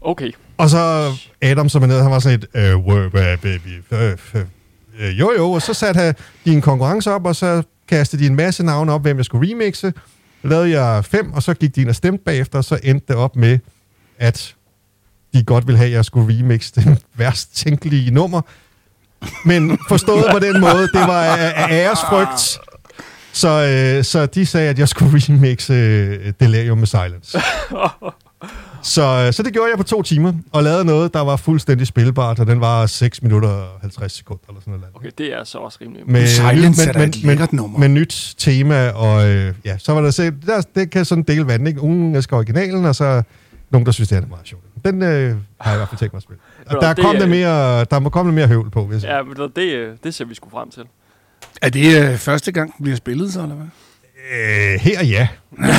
[0.00, 0.30] Okay.
[0.58, 5.18] Og så Adam, som er nede, han var sådan et, øh, "Wow, hvad, baby, øh,
[5.18, 8.36] jo jo, og så satte han de en konkurrence op, og så kastede de en
[8.36, 9.92] masse navne op, hvem jeg skulle remixe.
[10.42, 13.16] Lavede jeg fem, og så gik de ind og stemte bagefter, og så endte det
[13.16, 13.58] op med,
[14.18, 14.54] at
[15.34, 18.40] de godt ville have, at jeg skulle remixe det værst tænkelige nummer.
[19.44, 22.58] Men forstået på den måde, det var af æresfrygt.
[23.32, 27.38] Så, øh, så de sagde, at jeg skulle remixe øh, Delirium med Silence.
[28.82, 31.86] Så, øh, så det gjorde jeg på to timer, og lavede noget, der var fuldstændig
[31.86, 34.86] spilbart, og den var 6 minutter og 50 sekunder, eller sådan noget.
[34.94, 36.02] Okay, det er så også rimelig.
[36.06, 37.78] Med, Silence er da men, et lækkert nummer.
[37.78, 41.46] med nyt tema, og øh, ja, så var der, så, der, det kan sådan dele
[41.46, 41.80] vand, ikke?
[41.80, 43.22] Nogen elsker originalen, og så
[43.70, 44.64] nogen, der synes, det er meget sjovt.
[44.84, 45.08] Den øh,
[45.60, 46.40] har jeg i hvert fald tænkt mig at spille.
[46.66, 48.84] Og Nå, der, det kom er- der, mere, der må komme lidt mere høvl på,
[48.86, 49.04] hvis.
[49.04, 50.82] Ja, men det, det, øh, det ser vi sgu frem til.
[51.62, 53.66] Er det øh, første gang, den bliver spillet så, eller hvad?
[54.32, 55.28] Øh, her ja.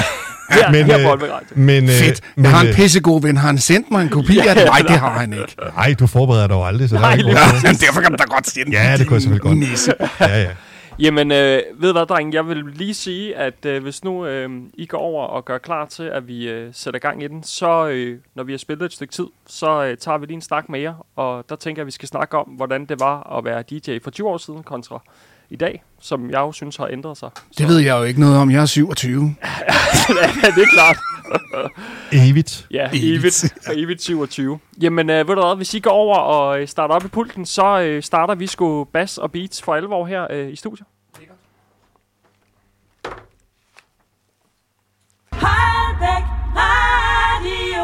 [0.49, 1.19] Her, Men, her øh.
[1.57, 2.21] Men, øh, Fedt.
[2.35, 3.37] men, Jeg har en øh, pissegod ven.
[3.37, 4.65] Har han sendt mig en kopi af det?
[4.65, 5.55] Nej, det har han ikke.
[5.75, 7.29] Nej, du forbereder dig jo aldrig, så der er Nej, ikke
[7.63, 9.57] Jamen, derfor kan du da godt sende Ja, det kunne jeg selvfølgelig godt.
[9.57, 9.93] Nisse.
[10.19, 10.49] Ja, ja.
[10.99, 12.33] Jamen, øh, ved hvad, dreng?
[12.33, 15.85] Jeg vil lige sige, at øh, hvis nu øh, I går over og gør klar
[15.85, 18.93] til, at vi øh, sætter gang i den, så øh, når vi har spillet et
[18.93, 20.93] stykke tid, så øh, tager vi lige en snak med jer.
[21.15, 23.97] Og der tænker jeg, at vi skal snakke om, hvordan det var at være DJ
[24.03, 25.01] for 20 år siden kontra
[25.49, 27.29] i dag, som jeg jo synes har ændret sig.
[27.57, 28.51] Det ved jeg jo ikke noget om.
[28.51, 29.21] Jeg er 27.
[29.23, 30.97] ja, det er klart.
[32.11, 32.67] Evigt.
[32.71, 33.03] Ja, Evigt.
[33.03, 34.59] evigt, evigt 27.
[34.81, 37.45] Jamen, øh, ved du hvad, hvis I går over og øh, starter op i pulten,
[37.45, 40.87] så øh, starter vi sgu bass og beats for alvor her øh, i studiet.
[45.31, 46.23] Holbæk
[46.55, 47.83] Radio.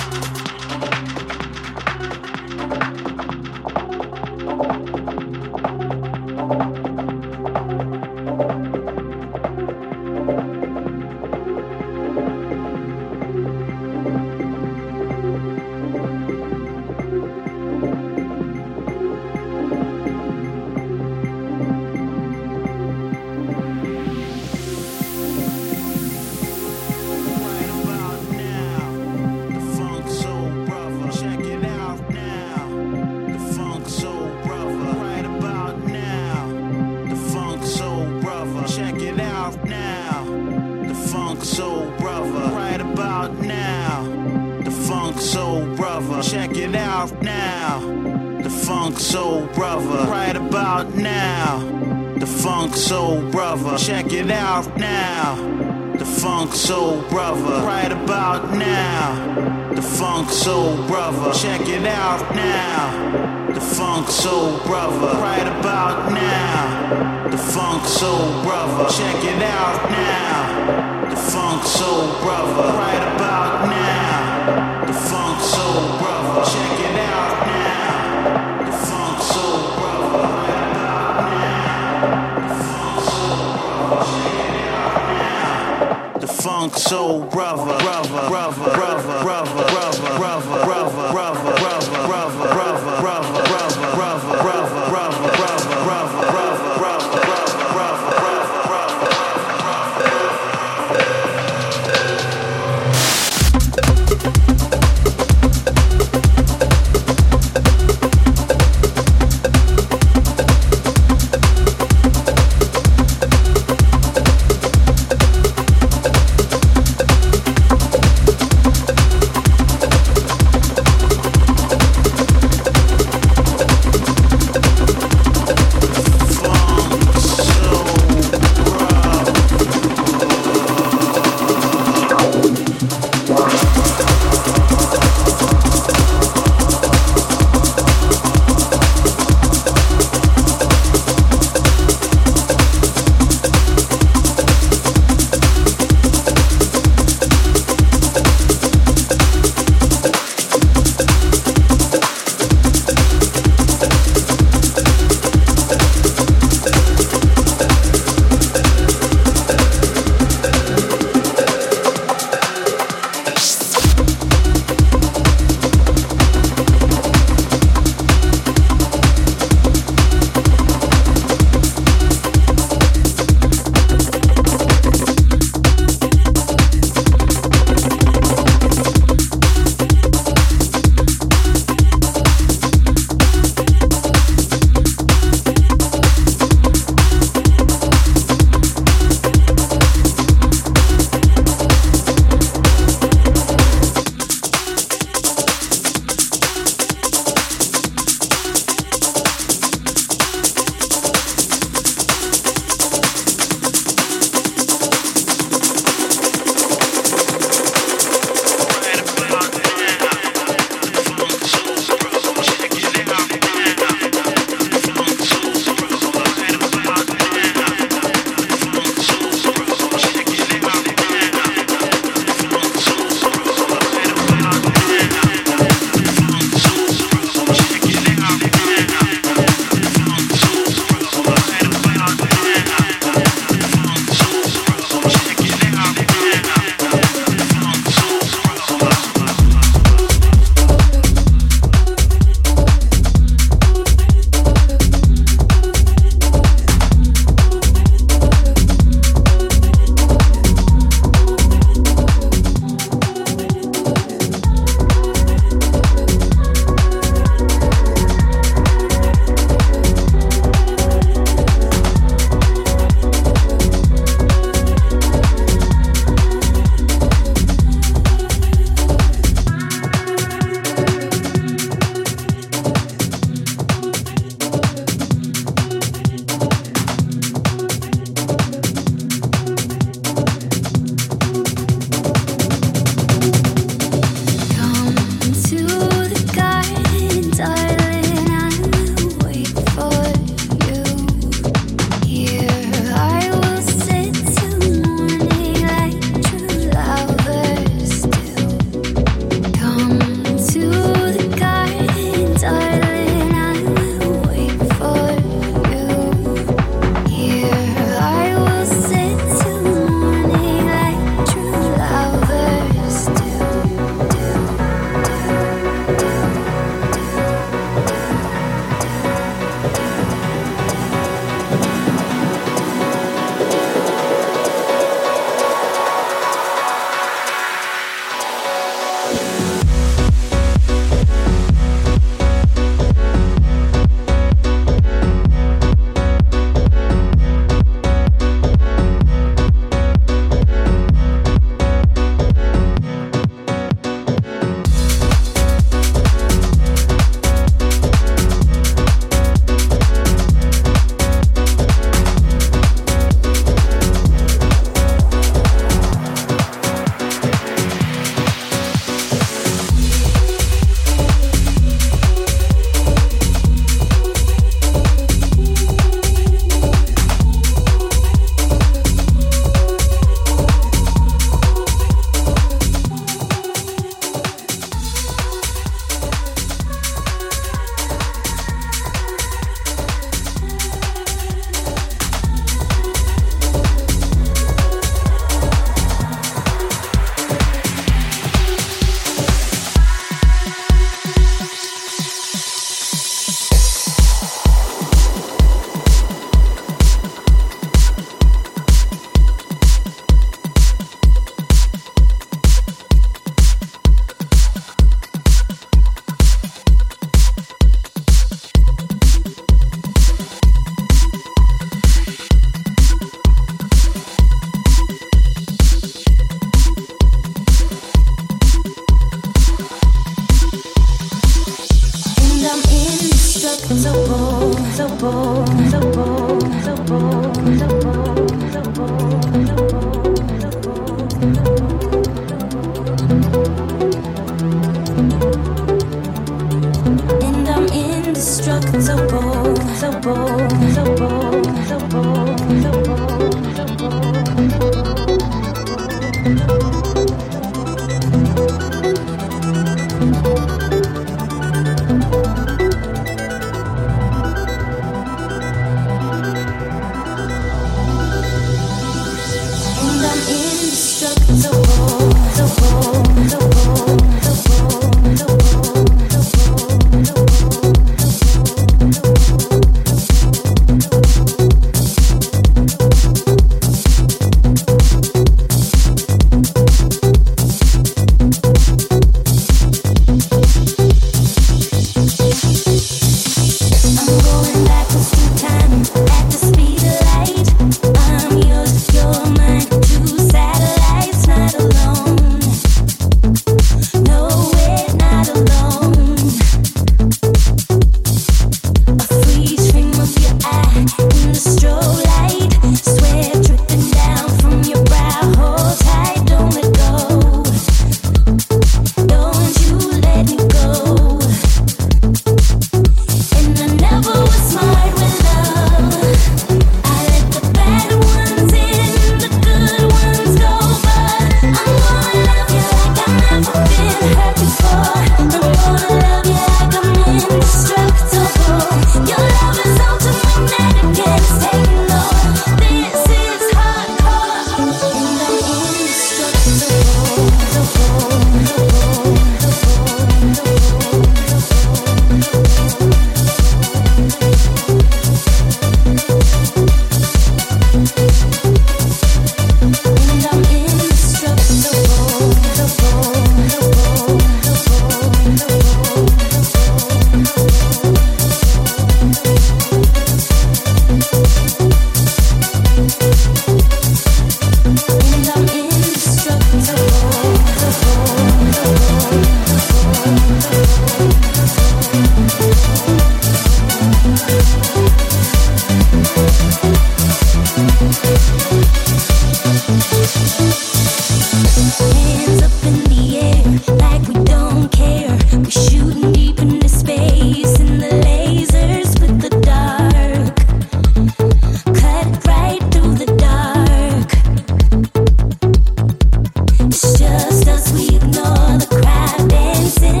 [597.28, 600.00] Just as we ignore the crowd dancing,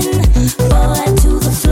[0.56, 1.67] boy to the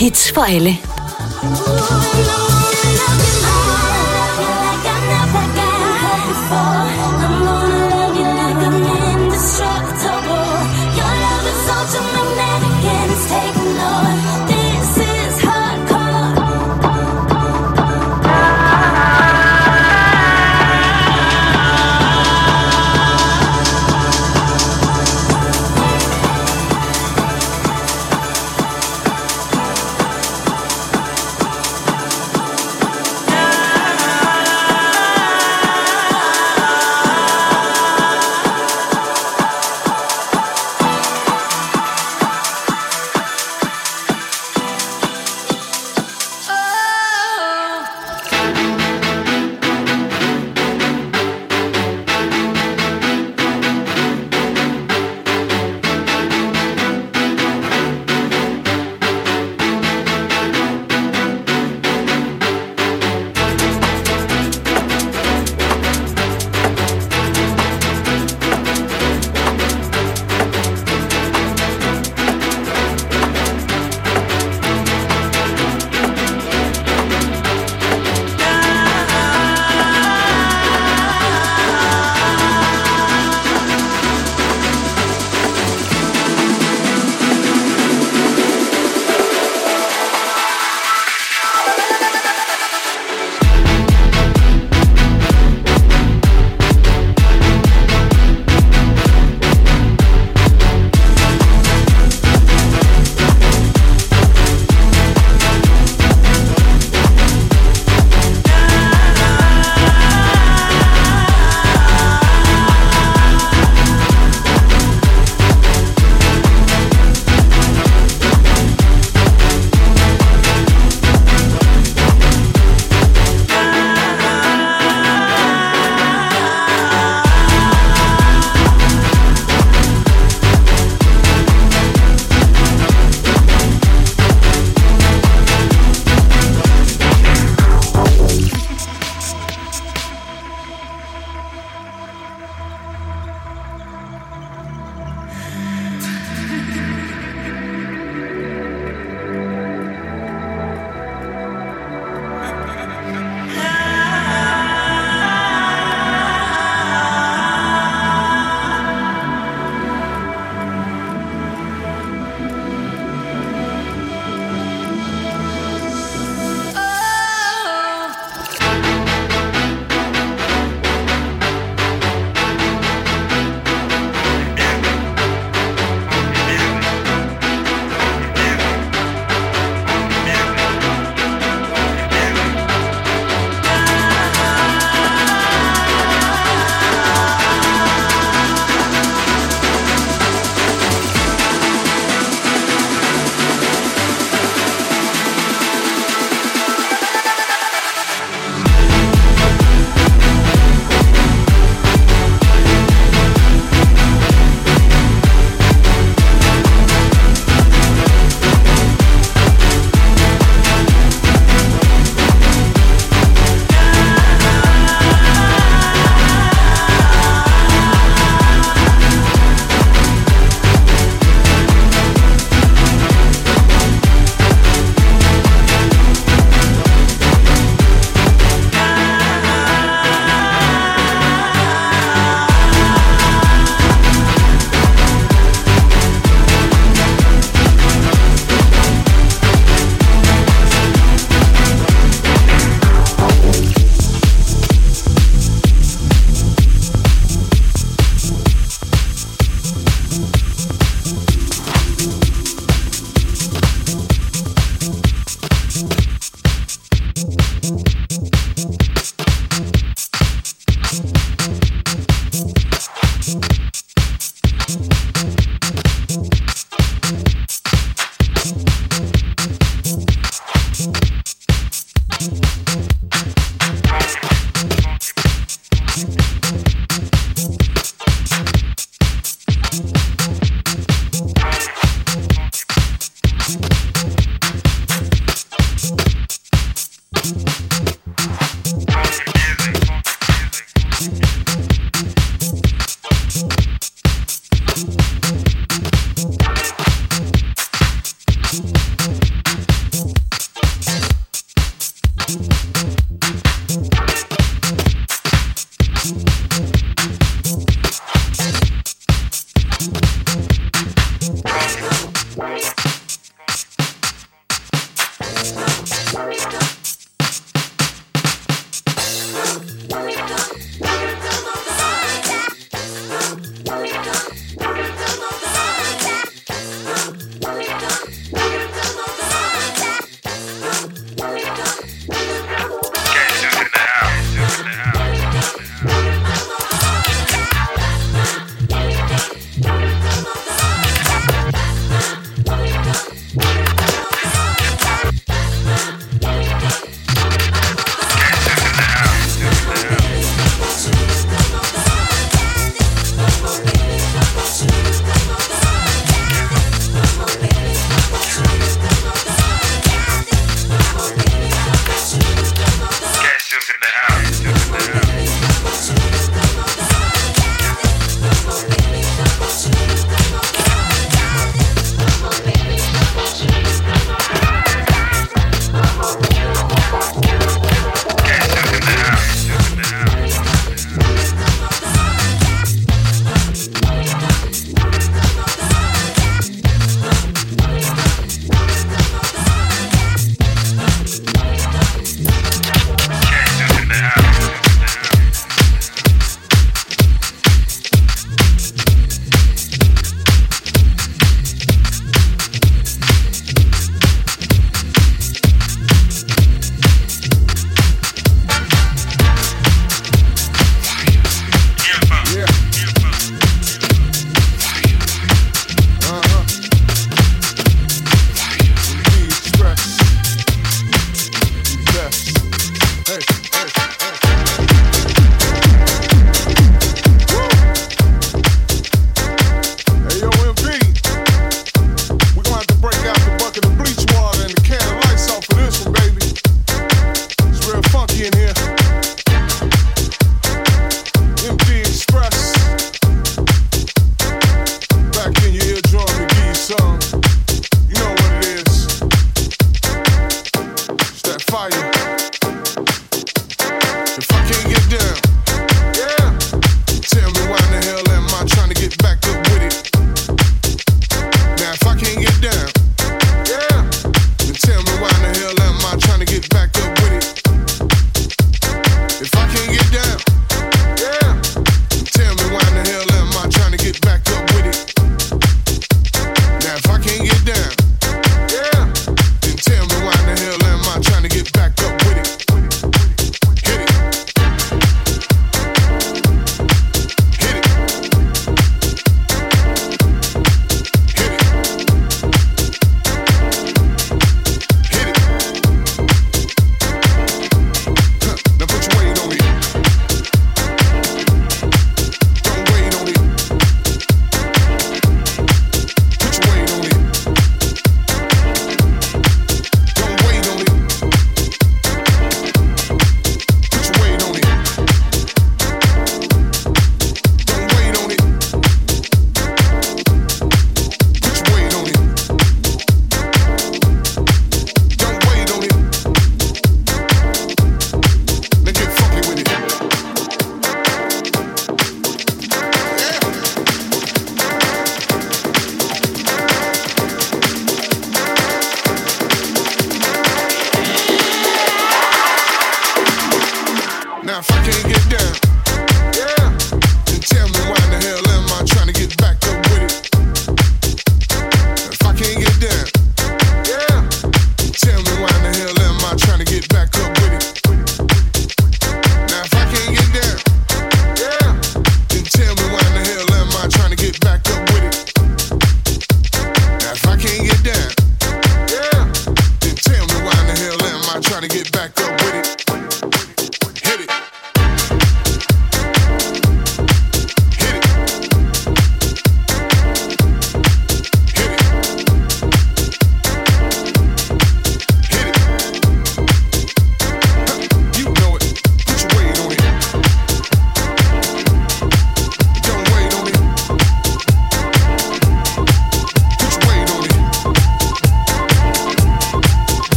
[0.00, 0.78] Hitzfeile.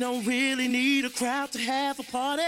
[0.00, 2.42] don't really need a crowd to have a party.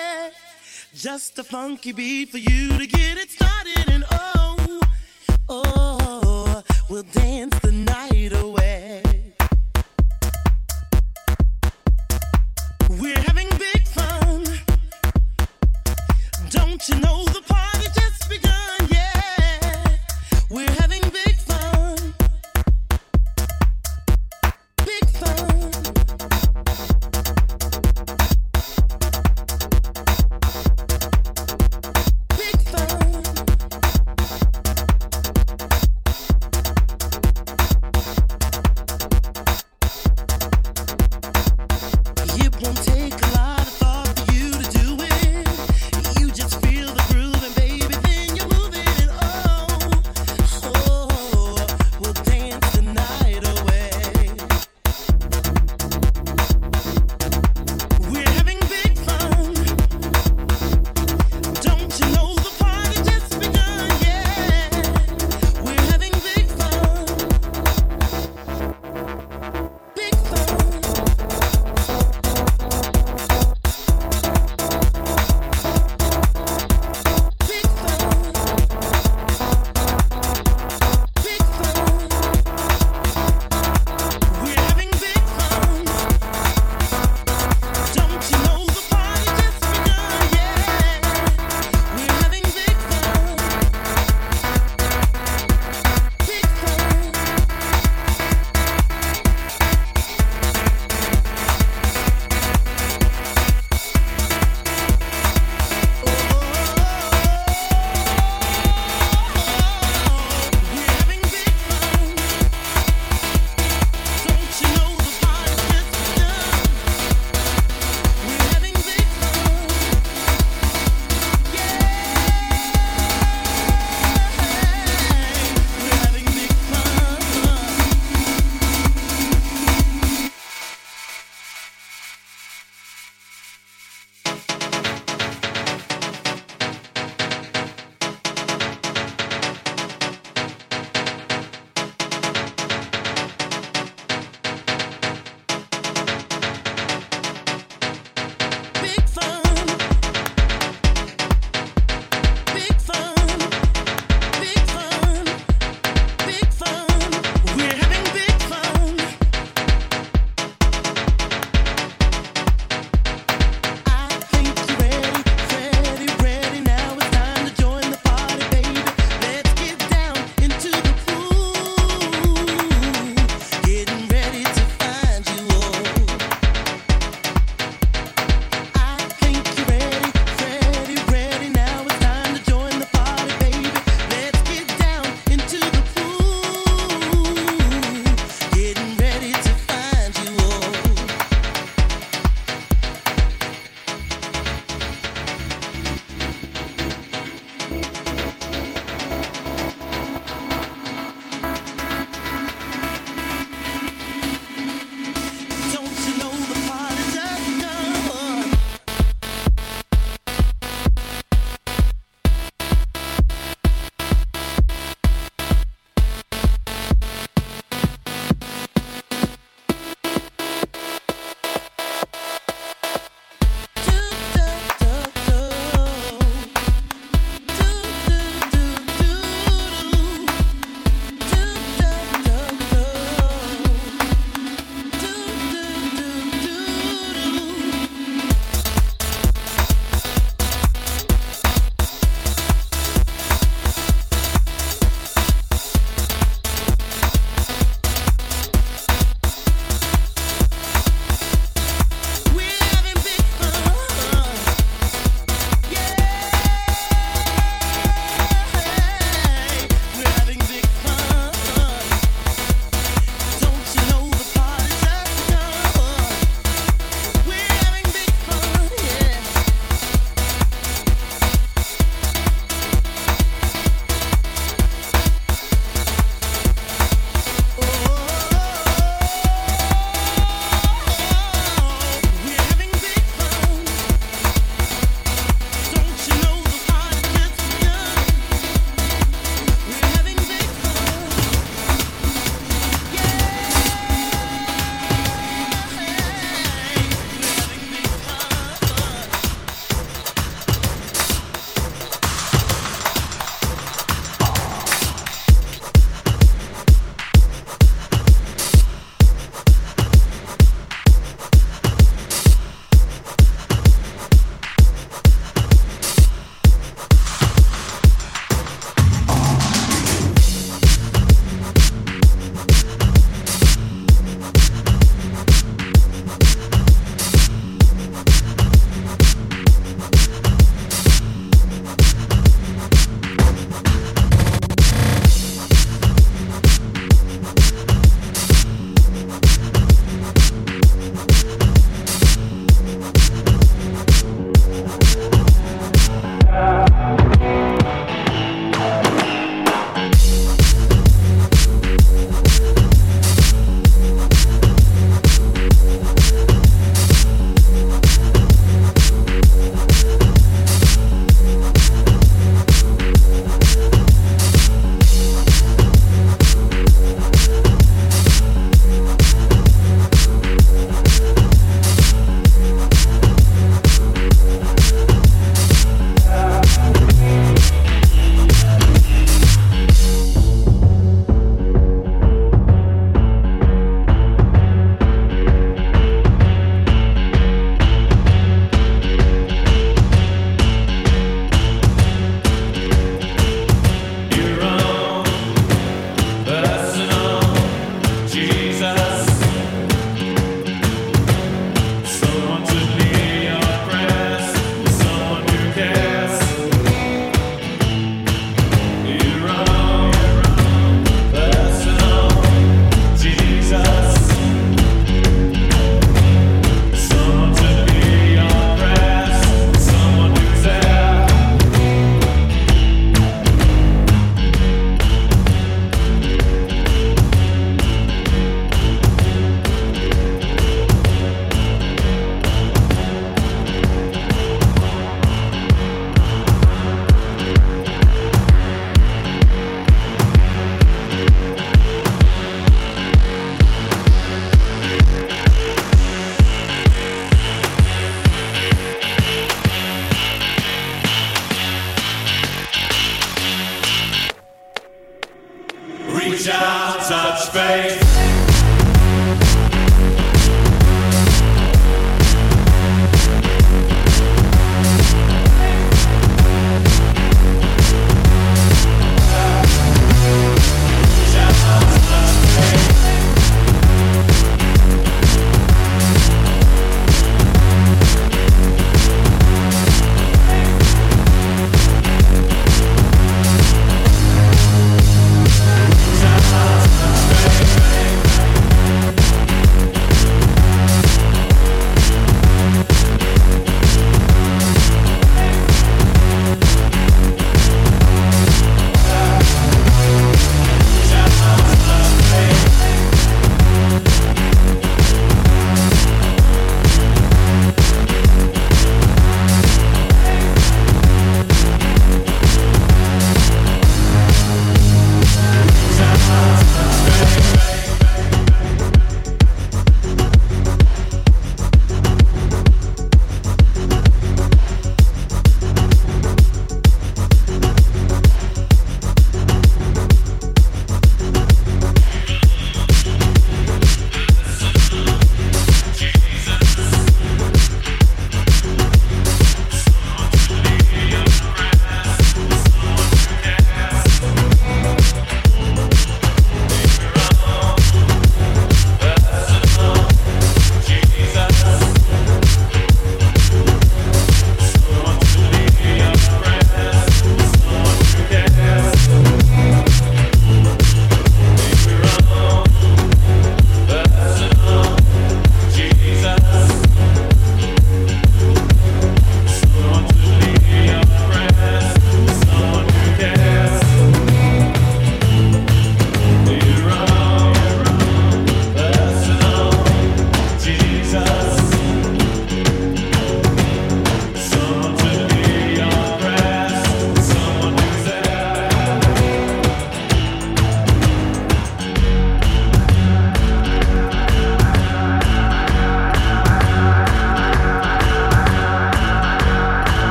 [0.94, 3.90] Just a funky beat for you to get it started.
[3.90, 4.80] And oh,
[5.50, 7.61] oh, we'll dance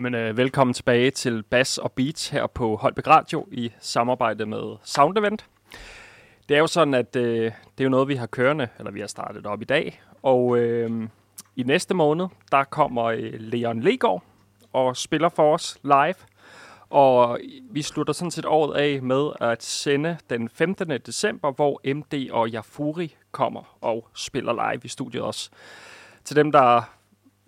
[0.00, 4.76] Jamen, øh, velkommen tilbage til Bass og Beats her på Holbæk Radio i samarbejde med
[4.82, 5.46] Sound Event.
[6.48, 9.00] Det er jo sådan, at øh, det er jo noget, vi har kørende, eller vi
[9.00, 10.02] har startet op i dag.
[10.22, 11.08] Og øh,
[11.56, 14.22] i næste måned, der kommer øh, Leon Legård
[14.72, 16.14] og spiller for os live.
[16.90, 17.40] Og
[17.70, 20.90] vi slutter sådan set året af med at sende den 15.
[20.90, 25.50] december, hvor MD og Jafuri kommer og spiller live i studiet også.
[26.24, 26.82] Til dem, der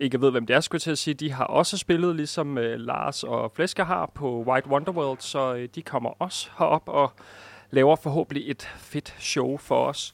[0.03, 2.57] ikke ved, hvem det er, skulle jeg til at sige, de har også spillet, ligesom
[2.57, 7.11] øh, Lars og Flæsker har på White Wonderworld, så øh, de kommer også herop og
[7.71, 10.13] laver forhåbentlig et fedt show for os.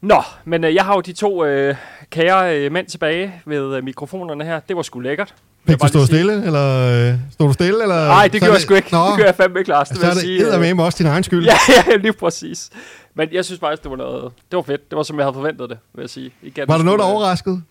[0.00, 1.76] Nå, men øh, jeg har jo de to øh,
[2.10, 4.60] kære øh, mænd tilbage ved øh, mikrofonerne her.
[4.60, 5.34] Det var sgu lækkert.
[5.68, 6.78] Fik du stå stille, eller
[7.12, 7.82] øh, stod du stille?
[7.82, 8.92] Eller, Nej, det gjorde jeg sgu ikke.
[8.92, 9.88] Nå, Det gjorde jeg fandme ikke, Lars.
[9.88, 10.40] Det så vil er det sige.
[10.40, 11.44] øh, eddermame også din egen skyld.
[11.50, 11.54] Ja,
[11.88, 12.70] ja, lige præcis.
[13.14, 14.32] Men jeg synes faktisk, det var noget...
[14.50, 14.90] Det var fedt.
[14.90, 16.30] Det var, som jeg havde forventet det, vil jeg sige.
[16.42, 17.62] Igen, Var der noget, der overraskede?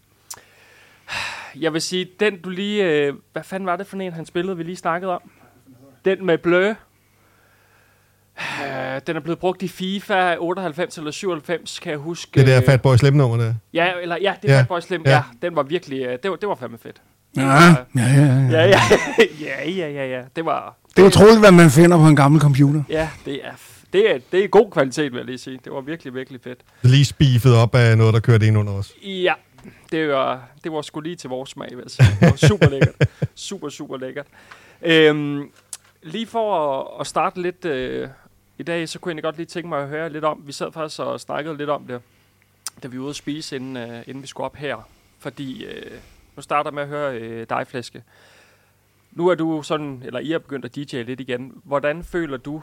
[1.59, 2.83] Jeg vil sige, den du lige...
[2.85, 5.31] Øh, hvad fanden var det for en, han spillede, vi lige snakkede om?
[6.05, 6.73] Den med blø.
[8.39, 12.31] Øh, den er blevet brugt i FIFA 98 eller 97, kan jeg huske.
[12.39, 13.53] Det der Øh, Fatboy Slim-nummer der.
[13.73, 15.01] Ja, eller, ja, det Ja, er Fatboy Slim.
[15.05, 15.09] ja.
[15.11, 15.15] Ja.
[15.15, 16.01] ja, den var virkelig...
[16.01, 17.01] Øh, det, var, det var fandme fedt.
[17.37, 17.49] Ja, ja,
[17.95, 18.05] ja.
[18.51, 18.79] Ja, ja,
[19.41, 20.21] ja, ja, ja, ja.
[20.35, 22.83] Det var, Det er utroligt, hvad man finder på en gammel computer.
[22.89, 23.51] Ja, det er,
[23.93, 25.59] det er, det er god kvalitet, vil jeg lige sige.
[25.63, 26.59] Det var virkelig, virkelig fedt.
[26.81, 28.91] Lige spifet op af noget, der kørte ind under os.
[29.03, 29.33] Ja,
[29.93, 32.07] det var, det var sgu lige til vores smag, vil jeg sige.
[32.19, 32.95] Det var super lækkert.
[33.35, 34.27] Super, super lækkert.
[34.81, 35.51] Øhm,
[36.03, 38.09] lige for at, at starte lidt øh,
[38.57, 40.71] i dag, så kunne jeg godt lige tænke mig at høre lidt om, vi sad
[40.71, 42.01] faktisk og snakkede lidt om det,
[42.83, 44.89] da vi var ude at spise, inden, øh, inden vi skulle op her.
[45.19, 45.91] Fordi, øh,
[46.35, 48.03] nu starter med at høre øh, dig, Flæske.
[49.11, 51.61] Nu er du sådan, eller I er begyndt at DJ lidt igen.
[51.63, 52.61] Hvordan føler du,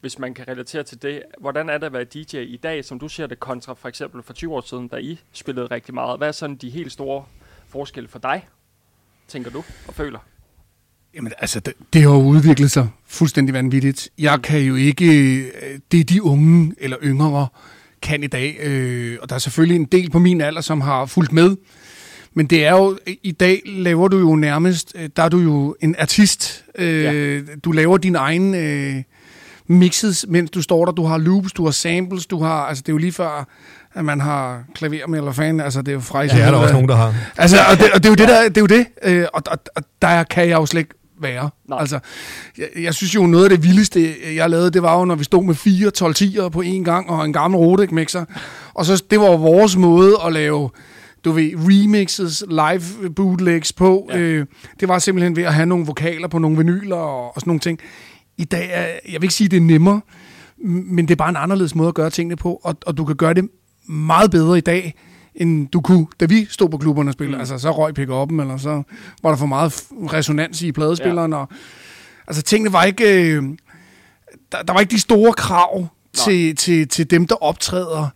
[0.00, 2.98] hvis man kan relatere til det, hvordan er det at være DJ i dag, som
[2.98, 6.18] du ser det, kontra for eksempel for 20 år siden, da I spillede rigtig meget?
[6.18, 7.24] Hvad er sådan de helt store
[7.68, 8.48] forskelle for dig,
[9.28, 10.18] tænker du og føler?
[11.14, 14.08] Jamen altså, det, det har jo udviklet sig fuldstændig vanvittigt.
[14.18, 17.48] Jeg kan jo ikke, øh, det er de unge eller yngre
[18.02, 21.06] kan i dag, øh, og der er selvfølgelig en del på min alder, som har
[21.06, 21.56] fulgt med,
[22.34, 25.76] men det er jo, i dag laver du jo nærmest, øh, der er du jo
[25.80, 26.64] en artist.
[26.74, 27.40] Øh, ja.
[27.64, 29.02] Du laver din egen øh,
[29.68, 30.92] mixes, mens du står der.
[30.92, 33.46] Du har loops, du har samples, du har, altså det er jo lige før,
[33.94, 36.36] at man har klaver med eller fan, altså det er jo frejse.
[36.36, 37.14] Det er der også nogen, der har.
[37.36, 39.42] Altså, og det, og det er jo det, der, det er jo det, øh, og,
[39.46, 41.50] og, og der kan jeg jo slet ikke være.
[41.68, 41.78] Nej.
[41.80, 41.98] Altså,
[42.58, 45.24] jeg, jeg synes jo, noget af det vildeste, jeg lavede, det var jo, når vi
[45.24, 48.24] stod med fire 12 10'ere på en gang, og en gammel Rodek-mixer.
[48.74, 50.70] Og så, det var vores måde at lave,
[51.24, 54.08] du ved, remixes, live bootlegs på.
[54.10, 54.18] Ja.
[54.18, 54.22] Ja.
[54.22, 54.46] Øh,
[54.80, 57.60] det var simpelthen ved at have nogle vokaler på nogle vinyler og, og sådan nogle
[57.60, 57.80] ting.
[58.38, 60.00] I dag er, jeg vil ikke sige, det er nemmere,
[60.58, 63.16] men det er bare en anderledes måde at gøre tingene på, og, og du kan
[63.16, 63.48] gøre det
[63.88, 64.94] meget bedre i dag,
[65.34, 67.36] end du kunne, da vi stod på klubberne og spillede.
[67.36, 67.40] Mm.
[67.40, 68.82] Altså, så røg pick up'en, eller så
[69.22, 71.32] var der for meget resonans i pladespilleren.
[71.32, 71.38] Ja.
[71.38, 71.48] Og,
[72.26, 73.34] altså, tingene var ikke...
[73.34, 73.42] Øh,
[74.52, 78.08] der, der var ikke de store krav til, til, til dem, der optræder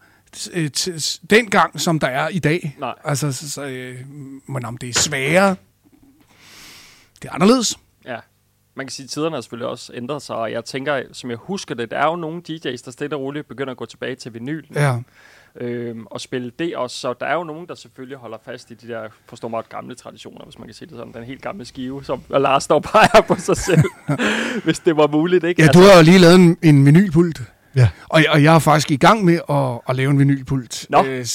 [0.52, 2.76] øh, til, dengang, som der er i dag.
[2.80, 2.94] Nej.
[3.04, 3.98] Altså, så, så, øh,
[4.46, 5.56] men om det er sværere,
[7.22, 7.78] det er anderledes.
[8.06, 8.16] Ja.
[8.74, 11.38] Man kan sige, at tiderne har selvfølgelig også ændret sig, og jeg tænker, som jeg
[11.40, 14.14] husker det, der er jo nogle DJ's, der stille og roligt begynder at gå tilbage
[14.14, 14.96] til vinyl Ja.
[15.60, 16.96] øhm, og spille det også.
[16.96, 19.94] Så der er jo nogen, der selvfølgelig holder fast i de der, forstår mig, gamle
[19.94, 21.12] traditioner, hvis man kan sige det sådan.
[21.12, 23.82] Den helt gamle skive, som og Lars står peger på sig selv,
[24.64, 25.62] hvis det var muligt, ikke?
[25.62, 27.42] Ja, du har jo lige lavet en, en vinylpult.
[27.76, 27.88] Ja.
[28.08, 30.86] Og, og jeg er faktisk i gang med at, at lave en vinylpult.
[30.90, 31.04] Nå.
[31.04, 31.26] Øh,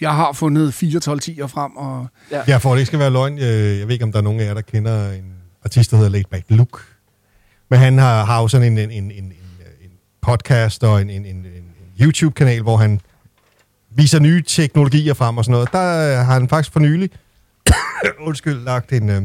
[0.00, 3.10] jeg har fundet 4 12 10'er frem, og Ja, for at det ikke skal være
[3.10, 3.38] løgn.
[3.38, 3.44] øh,
[3.78, 5.34] Jeg ved ikke, om der er nogen af jer, der kender en
[5.64, 6.78] artist, der hedder Late Back Luke.
[7.70, 9.32] Men han har, har jo sådan en, en, en, en, en,
[10.22, 11.64] podcast og en, en, en, en
[12.00, 13.00] YouTube-kanal, hvor han
[13.90, 15.72] viser nye teknologier frem og sådan noget.
[15.72, 17.10] Der øh, har han faktisk for nylig
[18.26, 19.22] undskyld, lagt en, øh,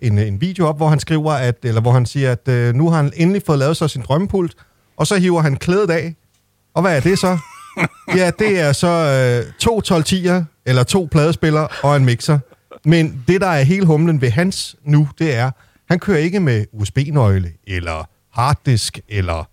[0.00, 2.90] en, en video op, hvor han skriver, at, eller hvor han siger, at øh, nu
[2.90, 4.54] har han endelig fået lavet sig sin drømmepult,
[4.96, 6.14] og så hiver han klædet af.
[6.74, 7.38] Og hvad er det så?
[8.16, 8.88] ja, det er så
[9.46, 12.38] øh, to 12 10'er, eller to pladespillere og en mixer.
[12.86, 15.50] Men det, der er hele humlen ved hans nu, det er,
[15.88, 19.48] han kører ikke med USB-nøgle, eller harddisk, eller,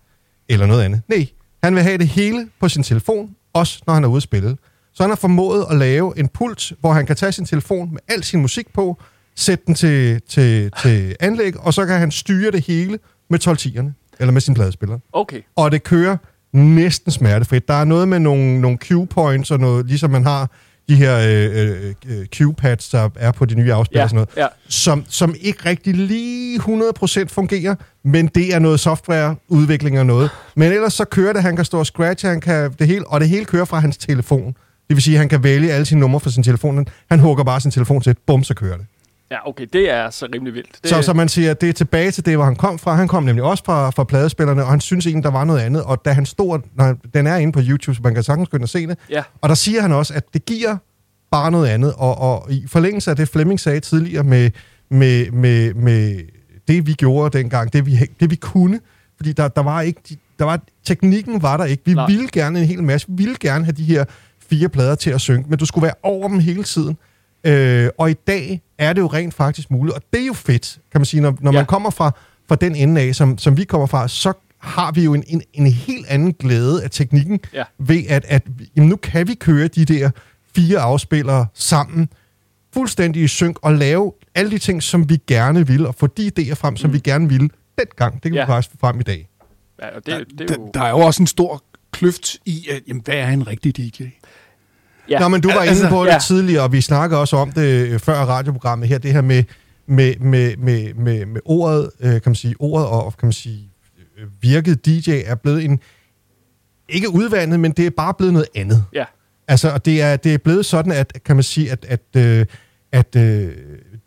[0.48, 1.02] eller noget andet.
[1.08, 1.26] Nej,
[1.62, 4.56] han vil have det hele på sin telefon, også når han er ude at spille.
[4.92, 8.00] Så han har formået at lave en pult, hvor han kan tage sin telefon med
[8.08, 9.02] al sin musik på,
[9.34, 12.98] sætte den til, til, til anlæg, og så kan han styre det hele
[13.30, 15.40] med 12 10'erne, eller med sin pladespiller Okay.
[15.56, 16.16] og det kører
[16.52, 17.68] næsten smertefrit.
[17.68, 20.50] Der er noget med nogle, nogle cue points, og noget, ligesom man har
[20.88, 24.16] de her øh, øh, cue pads, der er på de nye afspil Ja, og sådan
[24.16, 24.46] noget, ja.
[24.68, 27.74] som, som ikke rigtig lige 100% fungerer,
[28.04, 30.30] men det er noget softwareudvikling og noget.
[30.56, 33.20] Men ellers så kører det, han kan stå og scratche, han kan det hele, og
[33.20, 34.46] det hele kører fra hans telefon.
[34.88, 36.86] Det vil sige, at han kan vælge alle sine numre fra sin telefon.
[37.10, 38.86] Han hugger bare sin telefon til, bum, så kører det.
[39.30, 40.78] Ja, okay, det er så rimelig vildt.
[40.82, 42.94] Det, Så, så man siger, at det er tilbage til det, hvor han kom fra.
[42.94, 45.82] Han kom nemlig også fra, fra pladespillerne, og han synes egentlig, der var noget andet.
[45.84, 48.56] Og da han stod, når den er inde på YouTube, så man kan sagtens gå
[48.56, 48.98] ind og se det.
[49.10, 49.22] Ja.
[49.40, 50.76] Og der siger han også, at det giver
[51.30, 51.94] bare noget andet.
[51.96, 54.50] Og, og i forlængelse af det, Flemming sagde tidligere med,
[54.90, 56.20] med, med, med
[56.68, 58.80] det, vi gjorde dengang, det vi, det vi kunne,
[59.16, 61.82] fordi der, der var ikke, de- der var, teknikken var der ikke.
[61.86, 62.06] Vi Nej.
[62.06, 63.06] Ville gerne en hel masse.
[63.10, 64.04] Vi ville gerne have de her
[64.50, 66.96] fire plader til at synke, men du skulle være over dem hele tiden.
[67.46, 70.78] Øh, og i dag er det jo rent faktisk muligt, og det er jo fedt,
[70.92, 71.58] kan man sige, når, når Ja.
[71.58, 72.10] man kommer fra,
[72.48, 75.42] fra den ende af, som, som vi kommer fra, så har vi jo en, en,
[75.52, 77.64] en helt anden glæde af teknikken, Ja.
[77.78, 78.42] ved at, at
[78.76, 80.10] jamen, nu kan vi køre de der
[80.56, 82.08] fire afspillere sammen,
[82.74, 86.30] fuldstændig i synk, og lave alle de ting, som vi gerne vil, og få de
[86.38, 86.94] idéer frem, som Mm.
[86.94, 87.48] vi gerne ville
[87.78, 88.14] dengang.
[88.14, 88.40] Det kan Ja.
[88.44, 89.28] vi faktisk få frem i dag.
[89.82, 90.70] ja, og det, det er der, jo...
[90.74, 94.02] der er jo også en stor kløft i, at, jamen, hvad er en rigtig DJ?
[95.08, 95.18] Ja.
[95.18, 96.18] Nå, men du var Altså, inde på det ja.
[96.18, 99.44] tidligere, og vi snakker også om det øh, før radioprogrammet her, det her med,
[99.86, 103.70] med, med, med, med, med ordet, øh, kan man sige, ordet og kan man sige,
[104.18, 105.80] øh, virket DJ er blevet en,
[106.88, 108.84] ikke udvandet, men det er bare blevet noget andet.
[108.92, 109.04] Ja.
[109.48, 112.46] Altså, og det er, det er blevet sådan, at, kan man sige, at, at, øh,
[112.92, 113.52] at øh,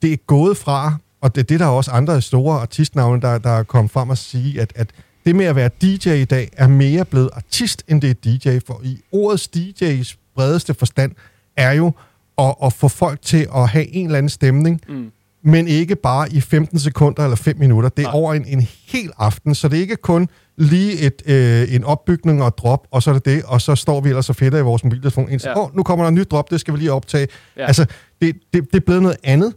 [0.02, 3.49] det er gået fra og det, det er der også andre store artistnavne, der, der
[3.49, 4.90] er kommet frem og sige, at, at
[5.26, 8.60] det med at være DJ i dag, er mere blevet artist, end det er DJ.
[8.68, 11.11] For i ordets DJ's bredeste forstand,
[11.57, 11.91] er jo
[12.38, 15.11] at, at få folk til at have en eller anden stemning, Mm.
[15.43, 17.89] men ikke bare i 15 sekunder eller 5 minutter.
[17.89, 18.15] Det er Nej.
[18.19, 22.41] over en, en hel aften, så det er ikke kun lige et, øh, en opbygning
[22.41, 24.53] og et drop, og så er det det, og så står vi ellers så fedt
[24.53, 25.30] i vores mobiltelefon.
[25.30, 25.59] Indtil, Ja.
[25.59, 25.65] ja.
[25.73, 27.27] nu kommer der en ny drop, det skal vi lige optage.
[27.57, 27.65] Ja.
[27.65, 27.85] Altså,
[28.22, 29.53] det, det, det er blevet noget andet.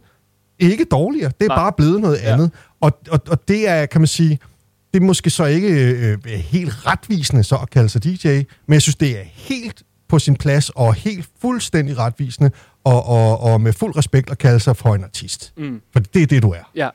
[0.59, 1.55] Ikke dårligere, det er Nej.
[1.57, 1.63] Nej.
[1.63, 2.33] bare blevet noget Ja.
[2.33, 2.51] andet.
[2.81, 4.39] Og, og, og det er, kan man sige,
[4.93, 8.27] det er måske så ikke øh, øh, helt retvisende så at kalde sig DJ,
[8.67, 12.51] men jeg synes, det er helt på sin plads og helt fuldstændig retvisende
[12.83, 15.53] og, og, og med fuld respekt at kalde sig for en artist.
[15.57, 15.81] Mm.
[15.93, 16.71] For det er det, du er.
[16.75, 16.89] Ja.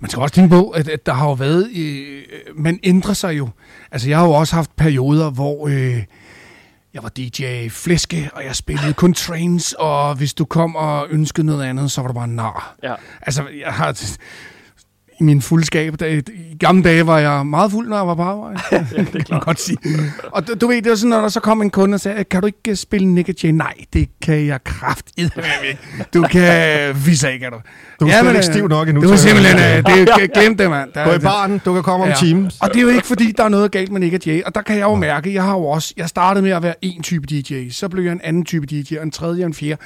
[0.00, 1.70] Man skal også tænke på, at, at der har jo været...
[1.76, 2.22] Øh,
[2.54, 3.48] man ændrer sig jo.
[3.92, 5.68] Altså, jeg har jo også haft perioder, hvor...
[5.68, 6.02] Øh,
[6.94, 11.46] jeg var DJ Flæske, og jeg spillede kun trains, og hvis du kom og ønskede
[11.46, 12.76] noget andet, så var du bare nar.
[12.82, 12.94] Ja.
[13.22, 14.16] Altså, jeg har...
[15.20, 16.22] I min fuldskab, da, i
[16.60, 18.60] gamle dage var jeg meget fuld, når jeg var på arbejde.
[18.72, 19.78] ja, det kan man godt sige.
[20.32, 22.24] Og du, du ved, det var sådan, når der så kom en kunde og sagde,
[22.24, 23.50] kan du ikke øh, spille Nick Jay?
[23.50, 25.30] Nej, det kan jeg kraftedeme
[25.68, 25.78] ikke.
[26.14, 27.56] Du kan vise ikke, er du.
[28.00, 30.32] Du er men, ikke øh, stiv nok endnu Det var til at- simpelthen, øh, det,
[30.32, 30.90] glem det, mand.
[30.94, 32.14] Der- Gå i baren, du kan komme om Ja.
[32.14, 32.26] ja.
[32.26, 32.50] timen.
[32.60, 34.42] og det er jo ikke, fordi der er noget galt med Nick Jay.
[34.42, 36.74] Og der kan jeg jo mærke, jeg har jo også, jeg startede med at være
[36.82, 39.54] en type DJ, så blev jeg en anden type DJ, og en tredje og en
[39.54, 39.76] fjerde.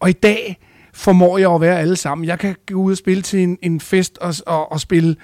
[0.00, 0.58] Og i dag
[0.94, 2.24] formår jeg at være alle sammen.
[2.26, 5.16] Jeg kan gå ud og spille til en, en fest og, og, og spille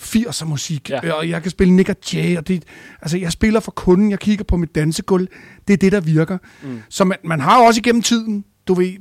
[0.00, 1.00] 80'er musik, Ja.
[1.02, 1.12] ja.
[1.12, 2.64] og jeg kan spille Nick Jay, og det,
[3.02, 5.26] altså jeg spiller for kunden, jeg kigger på mit dansegulv,
[5.68, 6.38] det er det, der virker.
[6.62, 6.82] Mm.
[6.88, 8.92] Så man, man har jo også igennem tiden, du ved,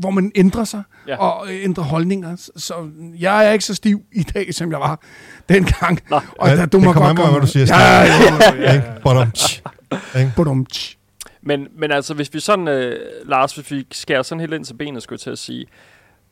[0.00, 1.12] hvor- man ændrer sig Ja.
[1.12, 1.18] ja.
[1.18, 2.36] og ændrer holdninger.
[2.56, 5.00] Så- jeg er ikke så stiv i dag, som jeg var
[5.48, 5.98] dengang.
[6.10, 6.20] Nå.
[6.38, 8.62] Og Ja, der, du det må kommer godt an på, hvad du siger, Ja, ja,
[8.62, 8.72] ja.
[10.20, 10.32] Ikke?
[10.36, 10.66] Bottom.
[11.48, 14.74] Men, men altså, hvis vi sådan, øh, Lars, hvis vi skærer sådan helt ind til
[14.74, 15.66] benet, skulle jeg til at sige,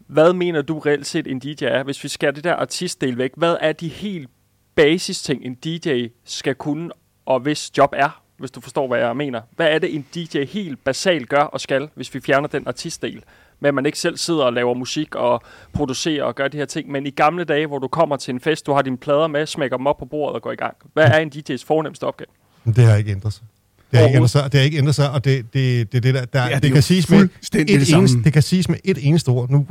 [0.06, 1.82] hvad mener du reelt set en DJ er?
[1.82, 4.30] Hvis vi skærer det der artistdel væk, hvad er de helt
[4.74, 6.90] basis ting, en DJ skal kunne,
[7.26, 9.40] og hvis job er, hvis du forstår, hvad jeg mener?
[9.56, 13.22] Hvad er det, en DJ helt basalt gør og skal, hvis vi fjerner den artistdel?
[13.60, 16.64] Med at man ikke selv sidder og laver musik og producerer og gør de her
[16.64, 19.26] ting, men i gamle dage, hvor du kommer til en fest, du har dine plader
[19.26, 20.76] med, smækker dem op på bordet og går i gang.
[20.92, 22.28] Hvad er en DJ's fornemmeste opgave?
[22.64, 23.44] Det har ikke ændret sig.
[23.90, 26.02] Det har ikke ændret sig, og det har ikke ændret sig, og det, det, det,
[26.02, 28.68] det, der, der Ja, det det, kan siges med et det eneste, det kan siges
[28.68, 29.50] med et eneste ord.
[29.50, 29.66] Nu,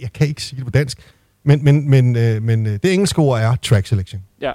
[0.00, 0.98] jeg kan ikke sige det på dansk,
[1.44, 4.22] men, men, men, øh, men øh, det engelske ord er track selection.
[4.40, 4.52] Ja.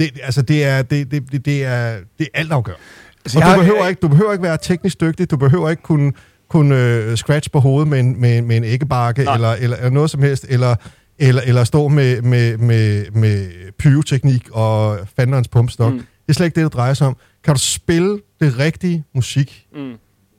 [0.00, 2.82] Det, altså, det er, det, det, det, det er, det er altafgørende.
[3.24, 5.82] Altså, Og jeg- du behøver, ikke, du behøver ikke være teknisk dygtig, du behøver ikke
[5.82, 6.12] kunne,
[6.48, 9.34] kunne øh, scratch på hovedet med en, med, med en æggebakke, Nej.
[9.34, 10.76] eller, eller, eller noget som helst, eller,
[11.18, 13.46] eller, eller stå med, med, med, med
[13.78, 15.92] pyroteknik og fanderens pumpstok.
[15.92, 15.98] Mm.
[15.98, 17.16] Det er slet ikke det, det drejer sig om.
[17.44, 19.92] Kan du spille det rigtige musik Mm.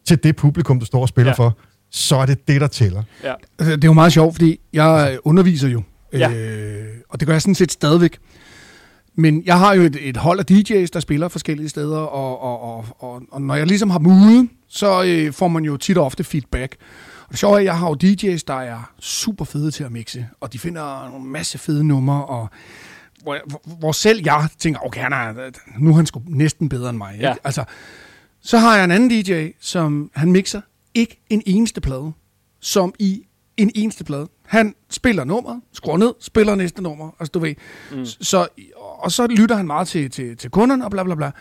[0.07, 1.43] til det publikum, du står og spiller Ja.
[1.43, 1.57] for,
[1.91, 3.03] så er det det, der tæller.
[3.23, 3.33] Ja.
[3.59, 5.81] Altså, det er jo meget sjovt, fordi jeg underviser jo.
[6.13, 6.31] Ja.
[6.31, 8.17] Øh, og det gør jeg sådan set stadigvæk.
[9.17, 12.61] Men jeg har jo et, et hold af DJ's, der spiller forskellige steder, og, og,
[12.77, 15.97] og, og, og når jeg ligesom har dem ude, så øh, får man jo tit
[15.97, 16.75] og ofte feedback.
[17.25, 19.91] Og det sjove er, at jeg har jo DJ's, der er super fede til at
[19.91, 22.49] mixe, og de finder en masse fede numre, og
[23.25, 26.97] hvor, hvor, selv jeg tænker, okay, han er, nu er han sgu næsten bedre end
[26.97, 27.13] mig.
[27.13, 27.27] Ikke?
[27.27, 27.33] Ja.
[27.43, 27.63] Altså,
[28.41, 30.61] så har jeg en anden DJ, som han mixer
[30.93, 32.11] ikke en eneste plade,
[32.59, 33.25] som i
[33.57, 34.27] en eneste plade.
[34.45, 37.55] Han spiller nummeret, skruer ned, spiller næste nummer, altså du ved.
[37.91, 38.05] Mm.
[38.05, 41.31] Så, og så lytter han meget til, til, til kunderne og bla bla bla.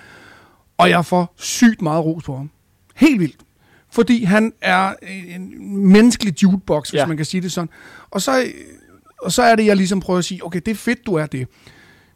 [0.78, 2.50] Og jeg får sygt meget ros på ham.
[2.94, 3.36] Helt vildt.
[3.90, 7.06] Fordi han er en menneskelig jukebox, hvis ja.
[7.06, 7.68] man kan sige det sådan.
[8.10, 8.46] Og så,
[9.22, 11.26] og så er det, jeg ligesom prøver at sige, okay, det er fedt, du er
[11.26, 11.48] det.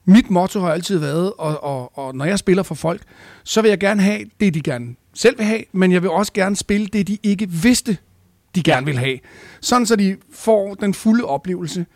[0.09, 3.03] Mit motto har altid været, og, og, og når jeg spiller for folk,
[3.45, 6.33] så vil jeg gerne have det, de gerne selv vil have, men jeg vil også
[6.33, 7.97] gerne spille det, de ikke vidste,
[8.55, 9.19] de gerne vil have.
[9.61, 11.87] Sådan, så de får den fulde oplevelse.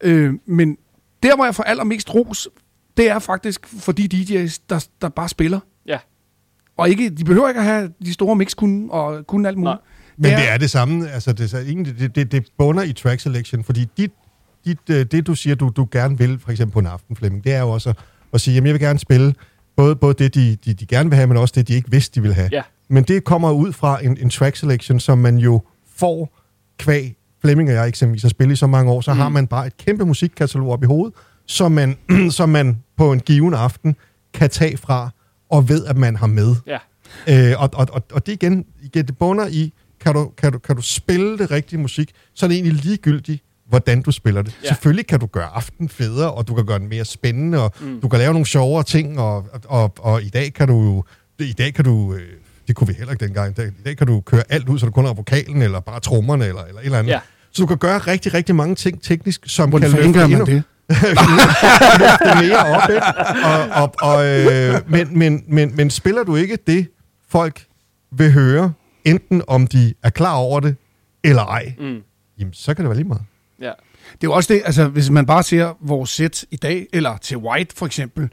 [0.00, 0.76] Øh, men
[1.22, 2.48] der, hvor jeg får allermest ros,
[2.96, 5.60] det er faktisk for de DJ's, der, der bare spiller.
[5.86, 5.98] Ja.
[6.76, 9.74] Og ikke, de behøver ikke at have de store mixkunden og kunne alt muligt.
[9.74, 9.78] Nej.
[10.16, 13.64] Men det er det samme, altså det, er det, det, det bunder i track selection,
[13.64, 14.12] fordi dit,
[14.64, 17.44] dit, øh, det, du siger, du, du gerne vil, for eksempel på en aften, Flemming,
[17.44, 17.96] det er jo også at,
[18.32, 19.34] at sige, jamen jeg vil gerne spille
[19.76, 22.14] både, både det, de, de, de gerne vil have, men også det, de ikke vidste,
[22.14, 22.48] de vil have.
[22.52, 22.62] Ja.
[22.88, 25.62] Men det kommer ud fra en, en track selection, som man jo
[25.96, 26.38] får
[26.78, 29.18] kvæg Flemming og jeg eksempelvis har spillet i så mange år, så mm.
[29.18, 31.14] har man bare et kæmpe musikkatalog op i hovedet,
[31.46, 31.96] som man,
[32.30, 33.96] som man på en given aften
[34.34, 35.10] kan tage fra
[35.50, 36.54] og ved, at man har med.
[36.66, 36.78] Ja.
[37.28, 40.58] Øh, og, og, og, og det igen, igen, det bunder i, kan du, kan, du,
[40.58, 43.42] kan du spille det rigtige musik, så er det egentlig ligegyldigt,
[43.74, 44.58] hvordan du spiller det.
[44.62, 44.68] Ja.
[44.68, 48.00] Selvfølgelig kan du gøre aften federe, og du kan gøre den mere spændende, og mm.
[48.00, 51.04] du kan lave nogle sjovere ting, og, og, og, og i dag kan du jo,
[51.44, 52.20] i dag kan du, øh,
[52.68, 54.78] det kunne vi heller ikke dengang, i dag, i dag kan du køre alt ud,
[54.78, 57.12] så du kun har vokalen, eller bare trommerne, eller, eller et eller andet.
[57.12, 57.20] Ja.
[57.52, 60.62] Så du kan gøre rigtig, rigtig mange ting teknisk, som Hvordan kan løfte endnu, det?
[62.00, 62.90] løfte mere op.
[62.90, 63.02] Ikke?
[63.44, 66.86] Og, og, og, øh, men, men, men, men spiller du ikke det,
[67.28, 67.64] folk
[68.12, 68.72] vil høre,
[69.04, 70.76] enten om de er klar over det,
[71.24, 71.96] eller ej, Mm.
[72.38, 73.22] jamen, så kan det være lige meget.
[73.60, 73.72] Ja.
[74.12, 77.16] Det er jo også det, altså hvis man bare ser vores sæt i dag, eller
[77.16, 78.28] til White for eksempel,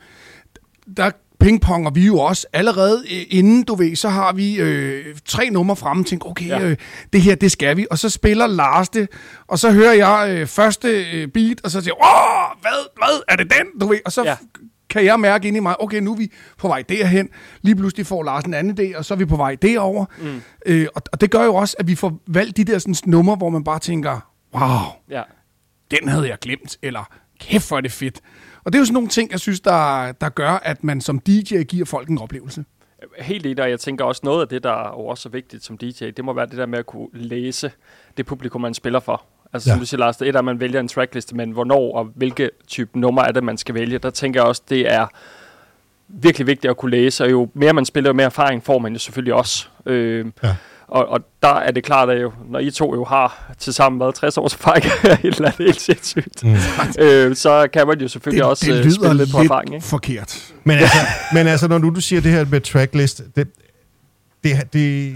[0.98, 5.50] der pingponger vi jo også allerede øh, inden, du ved, så har vi øh, tre
[5.50, 6.60] numre fremme tænker, okay, Ja.
[6.60, 6.78] øh,
[7.14, 7.88] det her, det skal vi.
[7.92, 9.10] Og så spiller Lars det,
[9.48, 13.36] og så hører jeg øh, første øh, beat, og så siger åh, hvad, hvad, er
[13.36, 14.00] det den, du ved?
[14.06, 14.36] Og så ja.
[14.90, 17.30] kan jeg mærke ind i mig, okay, nu er vi på vej derhen.
[17.62, 20.06] Lige pludselig får Lars en anden idé, og så er vi på vej derover.
[20.22, 20.42] Mm.
[20.66, 23.36] Øh, og, og det gør jo også, at vi får valgt de der sådan, numre,
[23.36, 24.80] hvor man bare tænker, wow,
[25.10, 25.22] Ja.
[25.92, 27.10] den havde jeg glemt, eller
[27.40, 28.22] kæft hvor er det fedt.
[28.64, 31.20] Og det er jo sådan nogle ting, jeg synes, der, der gør, at man som
[31.20, 32.66] DJ giver folk en oplevelse.
[33.20, 35.78] Helt enig, og jeg tænker også noget af det, der er også er vigtigt som
[35.78, 37.72] DJ, det må være det der med at kunne læse
[38.18, 39.24] det publikum, man spiller for.
[39.54, 39.74] Altså Ja.
[39.74, 42.06] som du siger, Lars, det er et, at man vælger en trackliste, men hvornår og
[42.16, 43.98] hvilke type nummer er det, man skal vælge.
[43.98, 45.08] Der tænker jeg også, det er
[46.08, 48.94] virkelig vigtigt at kunne læse, og jo mere man spiller, jo mere erfaring får man
[48.94, 49.68] jo selvfølgelig også.
[49.86, 50.56] Øh, Ja.
[50.92, 54.00] Og, og der er det klart, at jo, når I to jo har til sammen
[54.00, 56.56] været 60 års erfaring, et eller andet helt sindssygt, mm.
[57.00, 59.74] øh, så kan man jo selvfølgelig også det øh, lyder spille lidt på lidt erfaring.
[59.74, 59.86] Ikke?
[59.86, 60.54] forkert.
[60.64, 60.98] Men altså,
[61.34, 63.48] men altså, når nu du siger det her med tracklist, det,
[64.44, 65.16] det, det,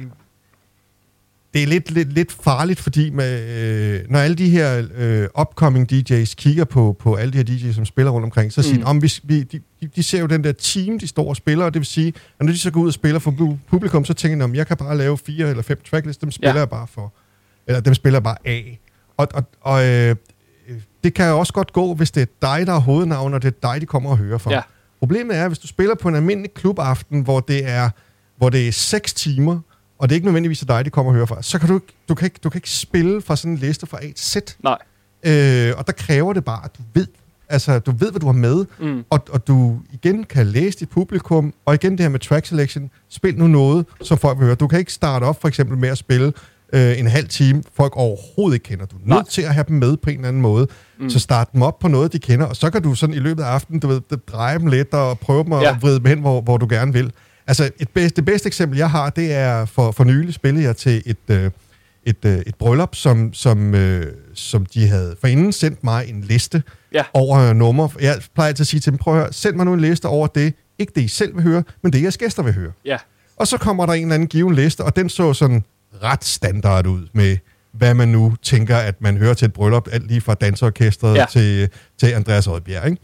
[1.55, 5.91] det er lidt, lidt, lidt farligt, fordi med, øh, når alle de her øh, upcoming
[5.93, 8.81] DJ's kigger på, på alle de her DJ's, som spiller rundt omkring, så siger Mm.
[8.81, 9.59] de, om vi, vi, de,
[9.95, 12.07] de- ser jo den der team, de står og spiller, og det vil sige,
[12.39, 14.55] at når de så går ud og spiller for pu- publikum, så tænker de, om
[14.55, 16.59] jeg kan bare lave fire eller fem tracklists, dem spiller Ja.
[16.59, 17.13] jeg bare for.
[17.67, 18.79] Eller dem spiller jeg bare af.
[19.17, 20.15] Og, og, og øh,
[21.03, 22.25] det kan jo også godt gå, hvis det er
[22.57, 24.51] dig, der er hovednavn, og det er dig, de kommer og hører for.
[24.51, 24.61] Ja.
[24.99, 27.89] Problemet er, hvis du spiller på en almindelig klubaften, hvor det er,
[28.37, 29.59] hvor det er 6 timer,
[29.99, 32.15] og det er ikke nødvendigvis dig, de kommer og hører fra, så kan du, du,
[32.15, 34.35] kan ikke, du kan ikke spille fra sådan en liste fra A til Z.
[34.63, 34.77] Nej.
[35.25, 37.07] Øh, og der kræver det bare, at du ved,
[37.49, 39.03] altså, du ved, hvad du har med, Mm.
[39.09, 42.89] og, og du igen kan læse dit publikum, og igen det her med track selection,
[43.09, 44.55] spil nu noget, som folk vil høre.
[44.55, 46.33] Du kan ikke starte op for eksempel med at spille
[46.73, 48.85] øh, en halv time, folk overhovedet ikke kender.
[48.85, 49.17] Du er Nej.
[49.17, 50.67] nødt til at have dem med på en eller anden måde.
[50.99, 51.09] Mm.
[51.09, 53.43] Så start dem op på noget, de kender, og så kan du sådan i løbet
[53.43, 55.77] af aftenen, du ved, dreje dem lidt og prøve dem at ja.
[55.81, 57.11] vride dem hen, hvor, hvor du gerne vil.
[57.47, 60.77] Altså, et bedst, det bedste eksempel, jeg har, det er for, for nylig spillede jeg
[60.77, 61.51] til et, øh,
[62.03, 66.63] et, øh, et bryllup, som, som, øh, som de havde forinden sendt mig en liste
[66.93, 67.03] Ja.
[67.13, 67.89] over numre.
[68.01, 70.05] Jeg plejer altid at sige til dem, prøv at høre, send mig nu en liste
[70.05, 72.71] over det, ikke det I selv vil høre, men det jeres gæster vil høre.
[72.85, 72.97] Ja.
[73.37, 75.63] Og så kommer der en eller anden given liste, og den så sådan
[76.03, 77.37] ret standard ud med,
[77.71, 81.25] hvad man nu tænker, at man hører til et bryllup, alt lige fra danseorkestret Ja.
[81.31, 81.69] til,
[81.99, 83.01] til Andreas Oddbjerg, ikke?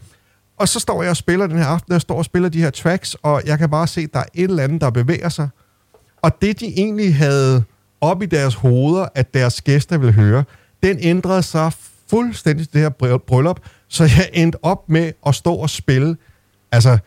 [0.58, 2.70] Og så står jeg og spiller den her aften, jeg står og spiller de her
[2.70, 5.48] tracks, og jeg kan bare se, at der er et eller andet, der bevæger sig.
[6.22, 7.64] Og det, de egentlig havde
[8.00, 10.44] op i deres hoveder, at deres gæster ville høre,
[10.82, 11.72] den ændrede sig
[12.10, 16.16] fuldstændig til det her bry- bryllup, så jeg endte op med at stå og spille,
[16.72, 16.98] altså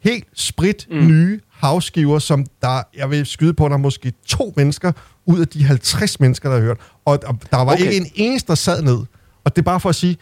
[0.00, 1.06] helt sprit Mm.
[1.06, 4.92] nye havskiver, som der, jeg vil skyde på, der er måske to mennesker
[5.26, 6.76] ud af de 50 mennesker, der har hørt.
[7.04, 7.84] Og, og der var okay.
[7.84, 8.98] ikke en eneste, der sad ned.
[9.44, 10.16] Og det er bare for at sige,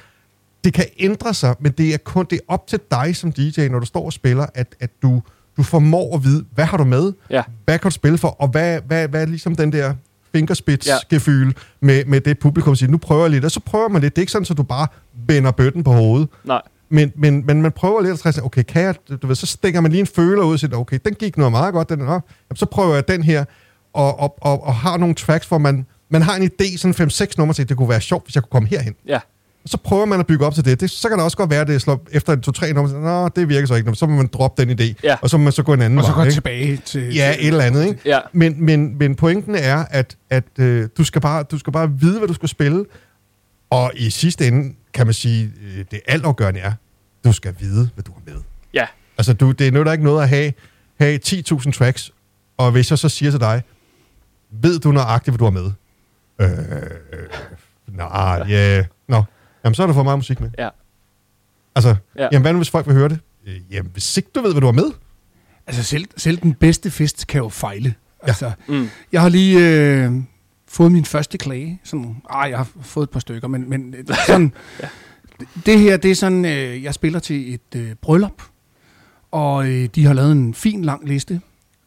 [0.65, 3.69] det kan ændre sig, men det er kun det er op til dig som DJ,
[3.69, 5.23] når du står og spiller, at, at du,
[5.57, 7.13] du formår at vide, hvad har du med?
[7.31, 7.43] Ja.
[7.65, 8.29] Hvad kan du spille for?
[8.29, 9.95] Og hvad, hvad, hvad er ligesom den der
[10.33, 10.39] Ja.
[10.39, 14.17] fingerspidsgefyl med, med det publikum siger, nu prøver jeg lidt, og så prøver man lidt.
[14.17, 14.87] Det er ikke sådan, at du bare
[15.27, 16.29] vender bøtten på hovedet.
[16.45, 16.63] Nej.
[16.89, 19.81] Men, men, men man prøver lidt at træne, okay, kan jeg, du ved, så stikker
[19.81, 22.23] man lige en føler ud og siger, okay, den gik noget meget godt, den jamen,
[22.55, 23.45] så prøver jeg den her,
[23.93, 27.35] og, og, og, og har nogle tracks, hvor man, man har en idé, sådan 5-6
[27.39, 28.95] numre til, det kunne være sjovt, hvis jeg kunne komme herhen.
[29.07, 29.19] Ja.
[29.67, 30.81] Så prøver man at bygge op til det.
[30.81, 33.29] det så kan det også godt være, at det slår efter en to-tre numre, nå,
[33.29, 35.17] det virker så ikke, så må man droppe den idé, Ja.
[35.23, 36.17] og så må man så gå en anden Og så vej.
[36.19, 36.35] gå ikke?
[36.35, 37.15] tilbage til...
[37.15, 38.01] Ja, et eller andet, ikke?
[38.05, 38.19] Ja.
[38.33, 42.19] Men, men, men pointen er, at, at øh, du, skal bare, du skal bare vide,
[42.19, 42.85] hvad du skal spille.
[43.71, 46.73] Og i sidste ende, kan man sige, øh, det altafgørende er,
[47.25, 48.43] du skal vide, hvad du har med.
[48.75, 48.87] Ja.
[49.19, 50.53] Altså, du, det er noget, der ikke noget at have,
[51.01, 52.11] have 10.000 tracks,
[52.59, 53.63] og hvis jeg så siger til dig,
[54.51, 55.71] ved du nøjagtigt, hvad du har med?
[56.41, 56.51] Øh,
[57.13, 59.23] øh, nej, ja, nå.
[59.65, 60.51] Jamen, så er der for meget musik med.
[60.59, 60.69] Ja.
[61.75, 62.23] Altså, Ja.
[62.23, 62.29] ja.
[62.33, 63.19] jamen, hvad nu, hvis folk vil høre det?
[63.47, 64.91] Øh, jamen, hvis ikke du ved, hvad du har med,
[65.67, 67.95] Altså selv, selv den bedste fest kan jo fejle.
[68.23, 68.89] Altså, Mm.
[69.13, 69.59] Jeg har lige
[70.05, 70.13] øh,
[70.69, 71.81] fået min første klage.
[71.85, 74.53] Sådan, ah, jeg har fået et par stykker, men, men øh, sådan,
[75.67, 78.43] det her, det er sådan, øh, jeg spiller til et øh, bryllup,
[79.31, 81.41] og øh, de har lavet en fin lang liste.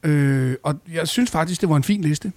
[0.04, 2.32] Øh, og jeg synes faktisk, det var en fin liste.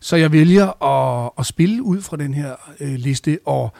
[0.00, 3.72] Så jeg vælger at, at spille ud fra den her øh, liste, og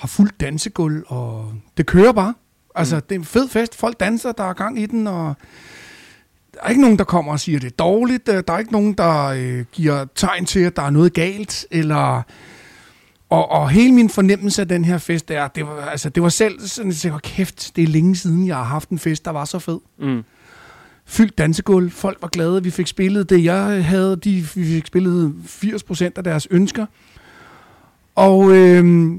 [0.00, 2.34] har fuldt dansegulv, og det kører bare.
[2.74, 3.02] Altså, mm.
[3.02, 3.74] det er en fed fest.
[3.76, 5.34] Folk danser, der er gang i den, og
[6.54, 8.28] der er ikke nogen, der kommer og siger, det er dårligt.
[8.28, 11.66] Øh, Der er ikke nogen, der øh, giver tegn til, at der er noget galt.
[11.70, 12.22] Eller
[13.30, 16.28] Og, og hele min fornemmelse af den her fest er, det var, altså, det var
[16.28, 19.30] selv sådan, at jeg kæft, det er længe siden, jeg har haft en fest, der
[19.30, 19.78] var så fed.
[19.98, 20.22] Mm.
[21.06, 25.34] Fyldt dansegulv, folk var glade, vi fik spillet det, jeg havde, de, vi fik spillet
[25.44, 26.86] 80% af deres ønsker.
[28.14, 29.12] Og øh,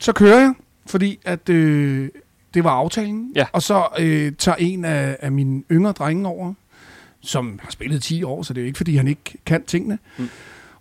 [0.00, 0.54] så kører jeg,
[0.86, 2.08] fordi at øh,
[2.54, 3.32] det var aftalen.
[3.36, 3.46] Ja.
[3.52, 6.54] Og så øh, tager en af, af mine yngre drenge over,
[7.20, 9.98] som har spillet 10 år, så det er jo ikke, fordi han ikke kan tingene.
[10.18, 10.28] Mm.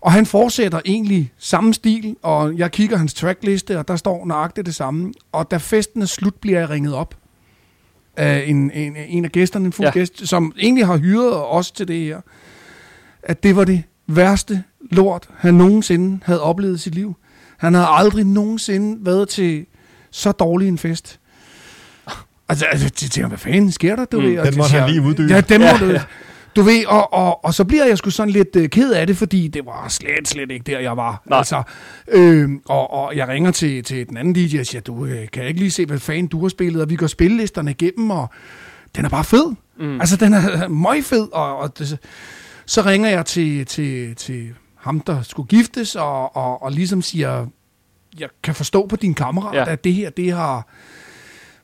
[0.02, 4.66] Og han fortsætter egentlig samme stil, og jeg kigger hans trackliste, og der står nøjagtigt
[4.66, 5.14] det samme.
[5.32, 7.16] Og da festen er slut, bliver jeg ringet op
[8.18, 9.92] af en, en, en af gæsterne, en fuld Ja.
[9.92, 12.22] gæst, som egentlig har hyret os til det her,
[13.24, 17.16] at det var det værste lort, han nogensinde havde oplevet i sit liv.
[17.60, 19.66] Han havde aldrig nogensinde været til
[20.12, 21.20] så dårlig en fest.
[22.50, 24.06] Altså, altså jeg tænker, hvad fanden sker der?
[24.06, 25.34] Du Mm, ved, og den de måtte siger, han lige uddybe.
[25.34, 25.86] Ja, den må Ja, du.
[25.86, 26.02] ja.
[26.56, 29.18] Du ved, og, og, og så bliver jeg sgu sådan lidt øh, ked af det,
[29.18, 31.22] fordi det var slet, slet ikke der, jeg var.
[31.30, 31.38] Nej.
[31.38, 31.64] Altså,
[32.12, 35.42] øh, og, og jeg ringer til, til den anden DJ og siger, du øh, kan
[35.42, 38.30] jeg ikke lige se, hvad fanden du har spillet, og vi går spillelisterne igennem, og
[38.96, 39.54] den er bare fed.
[39.80, 40.00] Mm.
[40.02, 41.98] Altså, den er møg fed, og, og det,
[42.66, 44.50] så ringer jeg til, til, til
[44.80, 47.48] ham, der skulle giftes, og, og, og ligesom siger,
[48.20, 49.72] jeg kan forstå på din kammerat, Ja.
[49.72, 50.68] at det her, det har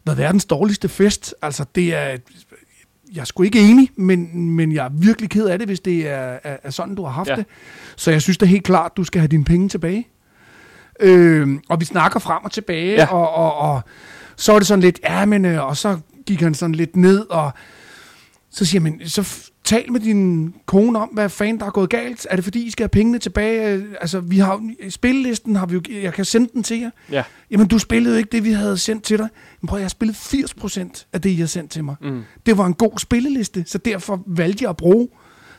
[0.06, 1.36] været verdens dårligste fest.
[1.42, 2.18] Altså, det er...
[3.14, 6.08] Jeg er sgu ikke enig, men, men jeg er virkelig ked af det, hvis det
[6.08, 7.36] er, er, er sådan, du har haft Ja.
[7.36, 7.46] det.
[7.96, 10.08] Så jeg synes da helt klart, du skal have dine penge tilbage.
[11.00, 13.06] Øh, og vi snakker frem og tilbage, Ja.
[13.14, 13.82] og, og, og
[14.36, 17.20] så er det sådan lidt, ja, men, øh, og så gik han sådan lidt ned,
[17.30, 17.52] og
[18.52, 22.28] så siger man, så tal med din kone om, hvad fanden der er gået galt.
[22.30, 23.84] Er det fordi, I skal have pengene tilbage?
[24.02, 26.90] Altså, vi har jo- spillelisten, har vi jo, jeg kan sende den til jer.
[27.12, 27.24] Ja.
[27.52, 29.28] Jamen, du spillede jo ikke det, vi havde sendt til dig.
[29.62, 31.96] Men prøv, jeg har spillet 80% af det, I har sendt til mig.
[32.02, 32.22] Mm.
[32.46, 35.08] Det var en god spilleliste, så derfor valgte jeg at bruge.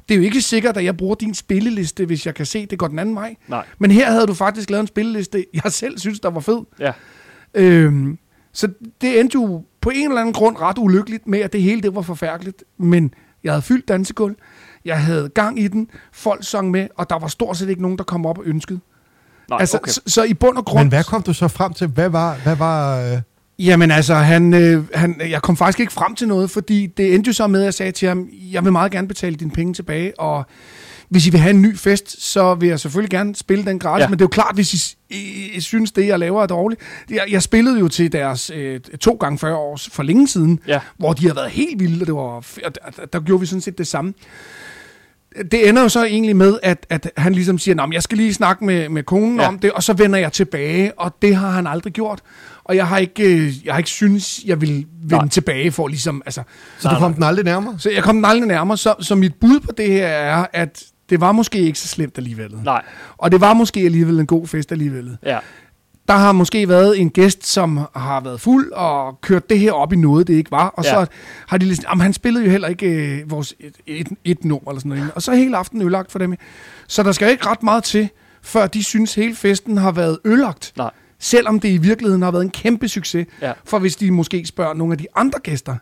[0.08, 2.78] Det er jo ikke sikkert, at jeg bruger din spilleliste, hvis jeg kan se, det
[2.78, 3.34] går den anden vej.
[3.48, 3.64] Nej.
[3.78, 6.58] Men her havde du faktisk lavet en spilleliste, jeg selv synes, der var fed.
[6.80, 6.92] Ja.
[7.54, 8.18] Øhm,
[8.52, 8.68] så
[9.00, 11.94] det endte jo på en eller anden grund ret ulykkeligt med, at det hele det
[11.94, 12.64] var forfærdeligt.
[12.78, 13.14] Men
[13.47, 14.35] jeg havde fyldt dansegulv,
[14.85, 17.98] jeg havde gang i den, folk sang med, og der var stort set ikke nogen,
[17.98, 18.81] der kom op og ønskede.
[19.51, 19.90] Nej, altså, okay.
[19.90, 20.82] så, så i bund og grund...
[20.82, 21.86] Men hvad kom du så frem til?
[21.86, 22.35] Hvad var...
[22.35, 23.18] Hvad var øh,
[23.59, 27.28] Jamen altså, han, øh, han, jeg kom faktisk ikke frem til noget, fordi det endte
[27.28, 29.74] jo så med, at jeg sagde til ham, jeg vil meget gerne betale dine penge
[29.74, 30.47] tilbage, og
[31.08, 34.02] hvis I vil have en ny fest, så vil jeg selvfølgelig gerne spille den gratis,
[34.02, 34.08] Ja.
[34.08, 36.80] men det er jo klart, hvis I, I, I synes, det jeg laver er dårligt.
[37.10, 40.80] Jeg, jeg spillede jo til deres øh, to gange 40 års for længe siden, Ja.
[40.98, 42.44] hvor de har været helt vilde, og det var, og
[42.96, 44.12] der, der, gjorde vi sådan set det samme.
[45.50, 48.34] Det ender jo så egentlig med, at, at han ligesom siger, at jeg skal lige
[48.34, 49.48] snakke med, med konen Ja.
[49.48, 52.20] om det, og så vender jeg tilbage, og det har han aldrig gjort.
[52.64, 54.68] Og jeg har ikke, øh, jeg har ikke synes, jeg vil
[55.02, 55.28] vende Nej.
[55.28, 56.42] tilbage for ligesom, altså,
[56.78, 57.74] så du kom den aldrig nærmere?
[57.78, 60.84] så jeg kom den aldrig nærmere, så, så mit bud på det her er, at
[61.10, 62.50] det var måske ikke så slemt alligevel.
[62.64, 62.82] Nej.
[63.16, 65.16] Og det var måske alligevel en god fest alligevel.
[65.22, 65.38] Ja.
[66.08, 69.92] Der har måske været en gæst, som har været fuld og kørt det her op
[69.92, 70.66] i noget, det ikke var.
[70.68, 70.90] Og Ja.
[70.90, 71.06] så
[71.48, 74.70] har de ligesom, jamen han spillede jo heller ikke øh, vores et, et, et nummer
[74.70, 75.10] eller sådan noget.
[75.14, 76.34] Og så er hele aftenen ødelagt for dem.
[76.88, 78.08] Så der skal ikke ret meget til,
[78.42, 80.72] før de synes, hele festen har været ødelagt.
[80.76, 80.90] Nej.
[81.18, 83.26] Selvom det i virkeligheden har været en kæmpe succes.
[83.42, 83.52] Ja.
[83.64, 85.76] For hvis de måske spørger nogle af de andre gæster,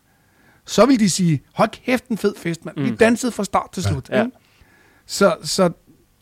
[0.66, 2.76] så vil de sige, hold kæft en fed fest, mand.
[2.76, 2.84] Mm.
[2.84, 4.08] Vi dansede fra start til slut.
[4.10, 4.24] Ja.
[4.24, 4.36] ikke?
[5.06, 5.70] Så, så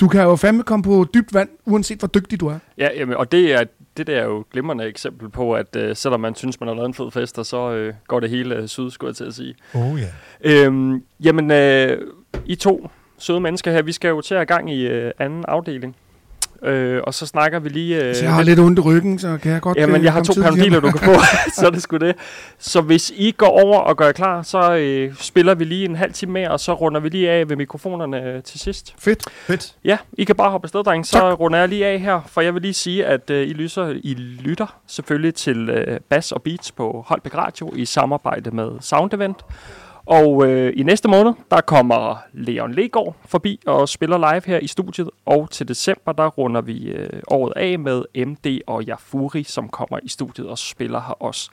[0.01, 2.59] du kan jo fandme komme på dybt vand, uanset hvor dygtig du er.
[2.79, 3.65] Ja, jamen, og det er,
[3.97, 6.75] det der er jo et glimrende eksempel på, at øh, selvom man synes, man har
[6.75, 9.25] lavet en fed fest, og så øh, går det hele øh, syd, skulle jeg til
[9.25, 9.55] at sige.
[9.75, 10.09] Oh ja.
[10.41, 12.09] Øhm, jamen, øh,
[12.47, 15.97] I to søde mennesker her, vi skal jo til at gang i øh, anden afdeling.
[16.65, 18.05] Øh, og så snakker vi lige...
[18.05, 20.13] Øh, Så jeg har lidt ondt i ryggen, så kan jeg godt Jamen, øh, jeg
[20.13, 21.13] har to panodiler, du kan få,
[21.61, 22.17] så er det sgu det.
[22.59, 26.13] Så hvis I går over og gør klar, så øh, spiller vi lige en halv
[26.13, 28.95] time mere, og så runder vi lige af ved mikrofonerne øh, til sidst.
[28.99, 29.25] Fedt.
[29.47, 29.75] Fedt.
[29.85, 31.07] Ja, I kan bare hoppe afsted, dreng.
[31.07, 31.41] Så Tak.
[31.41, 34.15] runder jeg lige af her, for jeg vil lige sige, at øh, I, lyser, I
[34.41, 39.37] lytter selvfølgelig til øh, Bass og Beats på Holbæk Radio i samarbejde med Sound Event.
[40.07, 44.67] Og øh, i næste måned, der kommer Leon Legaard forbi og spiller live her i
[44.67, 45.11] studiet.
[45.27, 49.99] Og til december, der runder vi øh, året af med MD og Jafuri, som kommer
[50.03, 51.51] i studiet og spiller her også.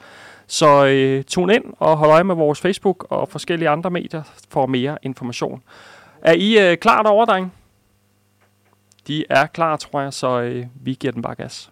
[0.48, 4.66] Så øh, tune ind og hold øje med vores Facebook og forskellige andre medier for
[4.66, 5.62] mere information.
[6.22, 7.54] Er I øh, klar derovre, dreng?
[9.08, 11.72] De er klar, tror jeg, så øh, vi giver den bare gas.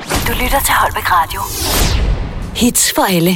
[0.00, 1.40] Du lytter til Holbæk Radio.
[2.56, 3.30] Hits for alle.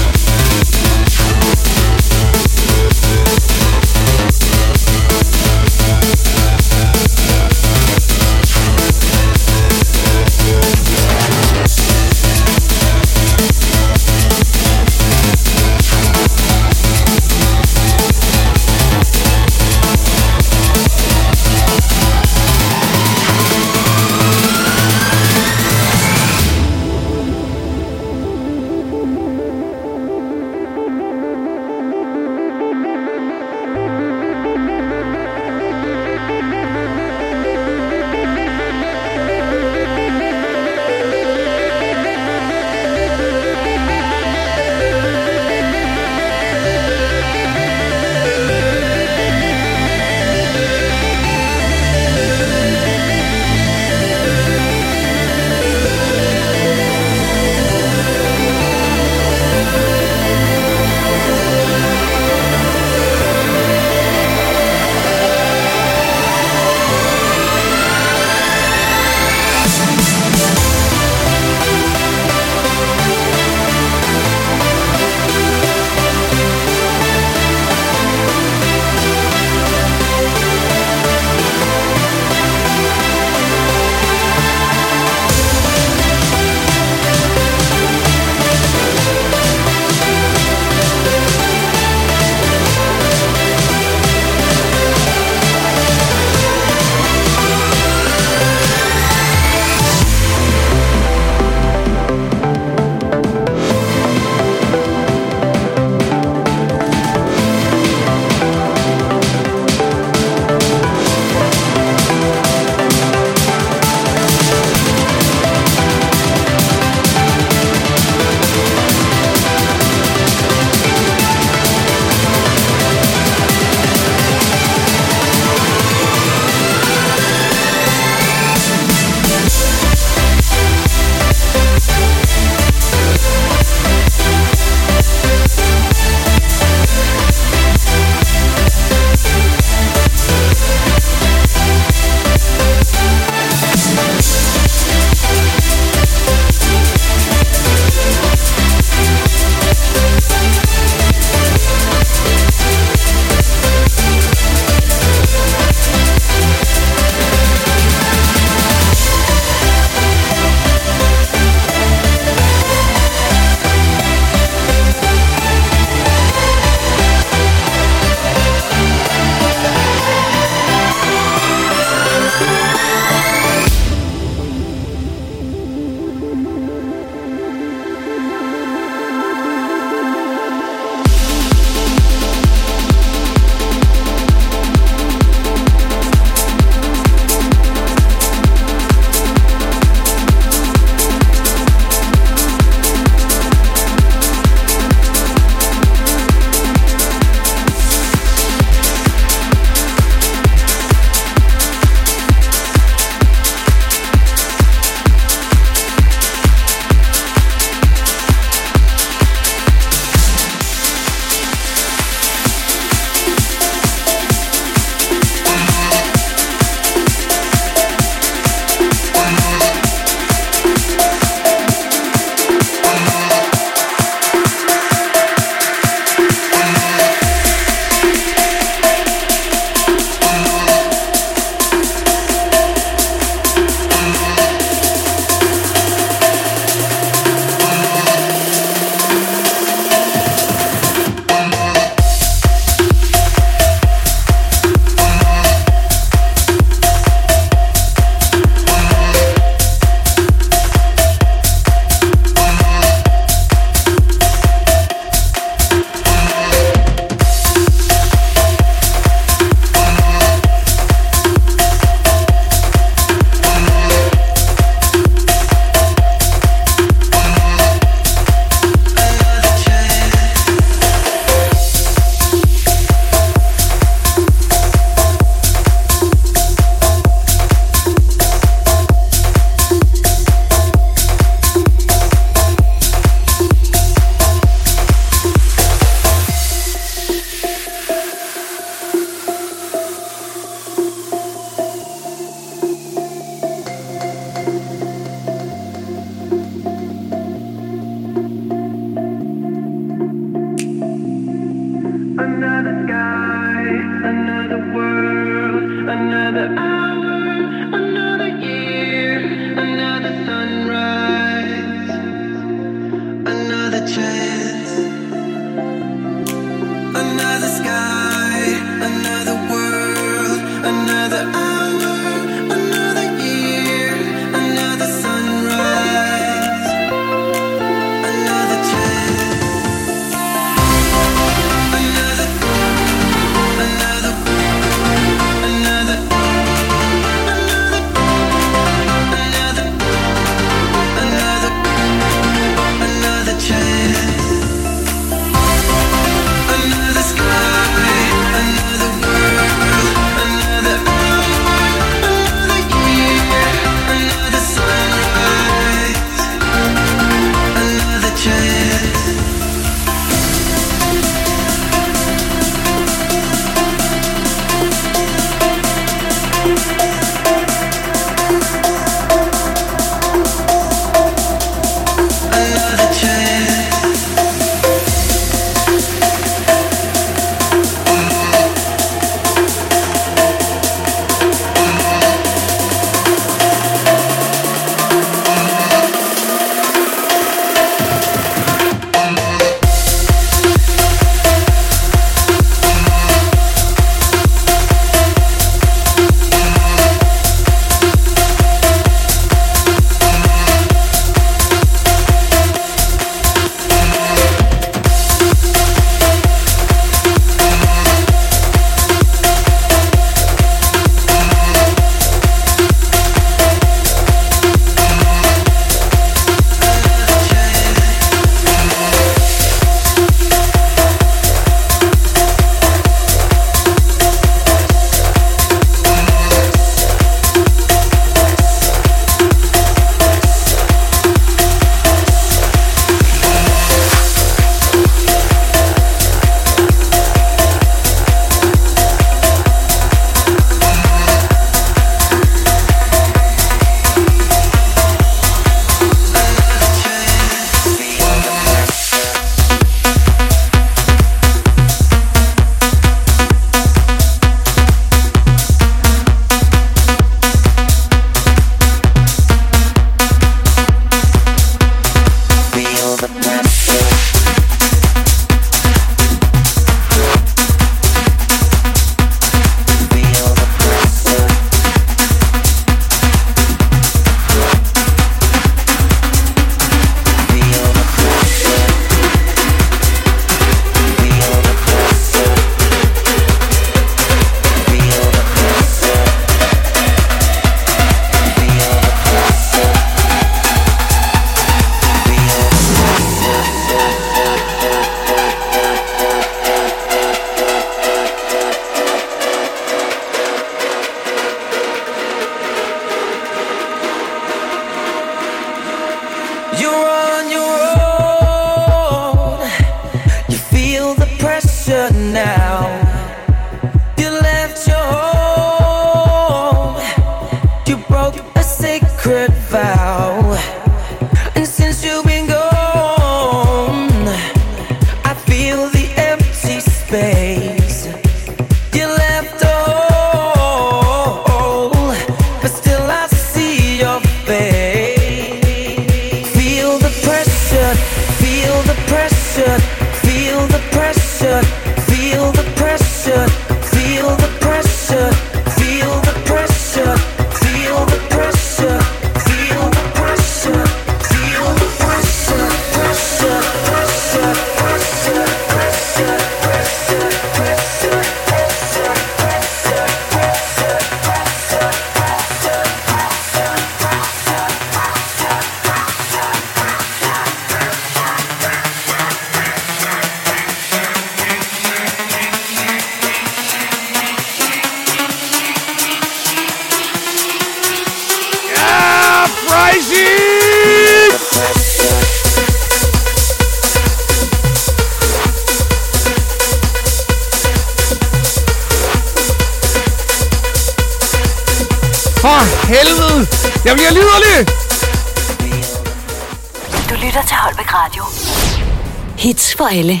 [599.62, 600.00] For alle.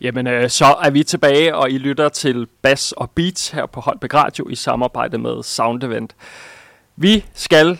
[0.00, 3.80] Jamen, øh, så er vi tilbage, og I lytter til Bass og Beats her på
[3.80, 6.14] Holbæk Radio i samarbejde med Sound Event.
[6.96, 7.78] Vi skal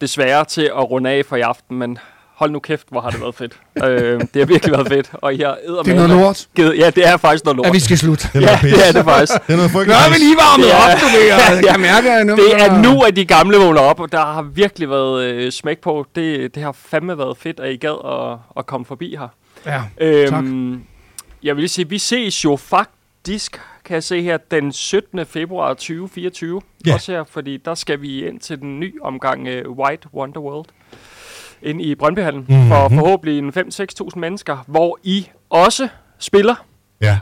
[0.00, 1.98] desværre til at runde af for i aften, men
[2.34, 3.52] hold nu kæft, hvor har det været fedt.
[3.84, 6.46] øh, det har virkelig været fedt, og I har Det er noget lort.
[6.56, 7.66] Givet, ja, det er faktisk noget lort.
[7.66, 8.28] At vi skal slutte.
[8.32, 9.32] Det er Ja, det er det faktisk.
[9.46, 9.98] Det er noget Nu frygteligt.
[9.98, 10.92] har vi lige varmet Ja.
[10.92, 12.36] op, du ved, og jeg kan mærke, at nu...
[12.36, 15.78] Det er nu, at de gamle vågner op, og der har virkelig været øh, smæk
[15.78, 16.06] på.
[16.16, 19.28] Det, det har fandme været fedt, at I gad at, at komme forbi her.
[19.66, 19.82] Ja,
[20.28, 20.44] tak.
[20.44, 20.82] Øhm,
[21.42, 25.26] jeg vil sige, vi ses jo faktisk, kan jeg se her, den 17.
[25.26, 26.62] februar 2024.
[26.86, 26.94] Ja.
[26.94, 30.66] Også her, fordi der skal vi ind til den nye omgang uh, White Wonder World
[31.62, 32.68] ind i Brøndbyhallen mm-hmm.
[32.68, 35.88] for forhåbentlig en 5-6.000 mennesker, hvor I også
[36.18, 36.66] spiller.
[37.00, 37.18] Ja.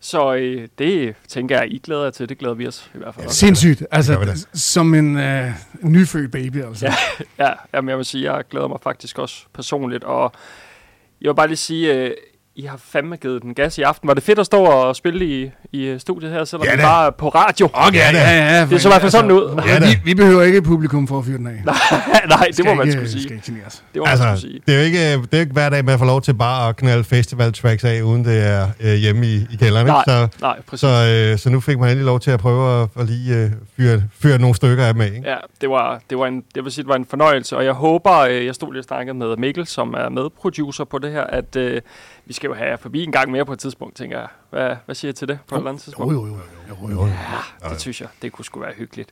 [0.00, 2.28] Så øh, det tænker jeg, I glæder jer til.
[2.28, 3.26] Det glæder vi os i hvert fald.
[3.26, 3.38] også.
[3.38, 3.86] Sindssygt.
[3.90, 5.50] Altså, som en øh,
[5.82, 6.86] nyfødt baby, altså.
[6.86, 6.94] Ja,
[7.46, 10.04] ja jamen jeg vil sige, jeg glæder mig faktisk også personligt.
[10.04, 10.32] Og
[11.20, 12.10] jeg vil bare lige sige, øh,
[12.58, 14.08] i har fandme givet den gas i aften.
[14.08, 16.76] Var det fedt at stå og spille i, i øh, studiet her, selvom Ja ja,
[16.76, 16.82] da.
[16.82, 17.68] bare er på radio?
[17.72, 18.66] Okay, ja, ja, ja.
[18.70, 19.62] Det så i hvert fald sådan ud.
[19.66, 21.62] Ja, vi, vi behøver ikke et publikum for at fyre den af.
[22.28, 23.22] Nej, det må man skulle sige.
[23.22, 23.46] Skal ikke.
[23.46, 23.54] Det
[24.00, 24.60] må man skulle Altså, sige.
[24.66, 26.76] det er jo ikke, det er ikke hver dag, man får lov til bare at
[26.76, 29.86] knalde festival tracks af, uden det er øh, hjemme i, i kælderen.
[29.86, 30.02] Nej?
[30.06, 30.80] Så, nej, præcis.
[30.80, 33.50] så, øh, så nu fik man endelig lov til at prøve at, at lige øh,
[33.76, 35.06] fyre, fyre nogle stykker af dem af.
[35.06, 35.30] Ikke?
[35.30, 37.72] Ja, det var, det var en, det vil sige, det var en fornøjelse, og jeg
[37.72, 41.24] håber, øh, jeg stod lige og snakkede med Mikkel, som er medproducer på det her,
[41.24, 41.80] at øh,
[42.26, 44.28] vi skal jo have forbi en gang mere på et tidspunkt, tænker jeg.
[44.56, 46.14] Hvad, hvad siger I til det på et eller andet tidspunkt?
[46.14, 46.36] Jo, jo, jo.
[46.68, 47.06] jo, jo, jo.
[47.64, 48.08] Ja, det synes jeg.
[48.22, 49.10] Det kunne sgu være hyggeligt.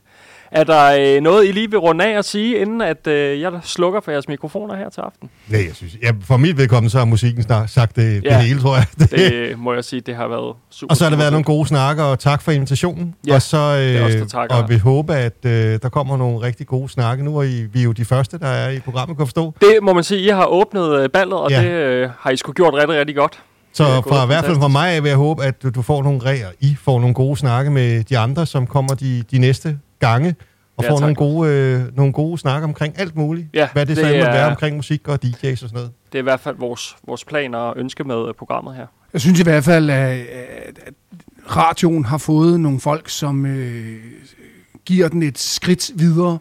[0.51, 3.51] Er der øh, noget, I lige vil runde af at sige, inden at øh, jeg
[3.63, 5.29] slukker for jeres mikrofoner her til aften?
[5.47, 8.29] Nej, jeg synes, ja, for mit vedkommende, så har musikken snart sagt det, ja.
[8.29, 8.85] Det hele, tror jeg.
[8.99, 10.91] Det øh, må jeg sige, det har været super.
[10.91, 13.15] Og så har der været nogle gode snakker, og tak for invitationen.
[13.27, 14.55] Ja, og så er os, der øh, takker.
[14.55, 17.23] og vi håber, at øh, der kommer nogle rigtig gode snakke.
[17.23, 19.53] Nu er I, vi er jo de første, der er i programmet, kan forstå.
[19.61, 21.61] Det må man sige, I har åbnet øh, ballet, og ja.
[21.61, 23.41] det øh, har I sgu gjort rigtig, rigtig godt.
[23.75, 26.19] Så fra, i hvert fald fra mig af vil jeg håbe, at du, får nogle
[26.19, 26.47] regler.
[26.59, 30.35] I får nogle gode snakke med de andre, som kommer de, de næste gange.
[30.77, 31.01] Og Ja, får tak.
[31.01, 33.47] nogle gode, øh, nogle gode snakke omkring alt muligt.
[33.53, 35.91] Ja, Hvad det, det så end er- være omkring musik og DJ's og sådan noget.
[36.11, 38.85] Det er i hvert fald vores, vores plan og ønske med øh, programmet her.
[39.13, 40.79] Jeg synes i hvert fald, at, at,
[41.55, 43.95] radioen har fået nogle folk, som øh,
[44.85, 46.37] giver den et skridt videre.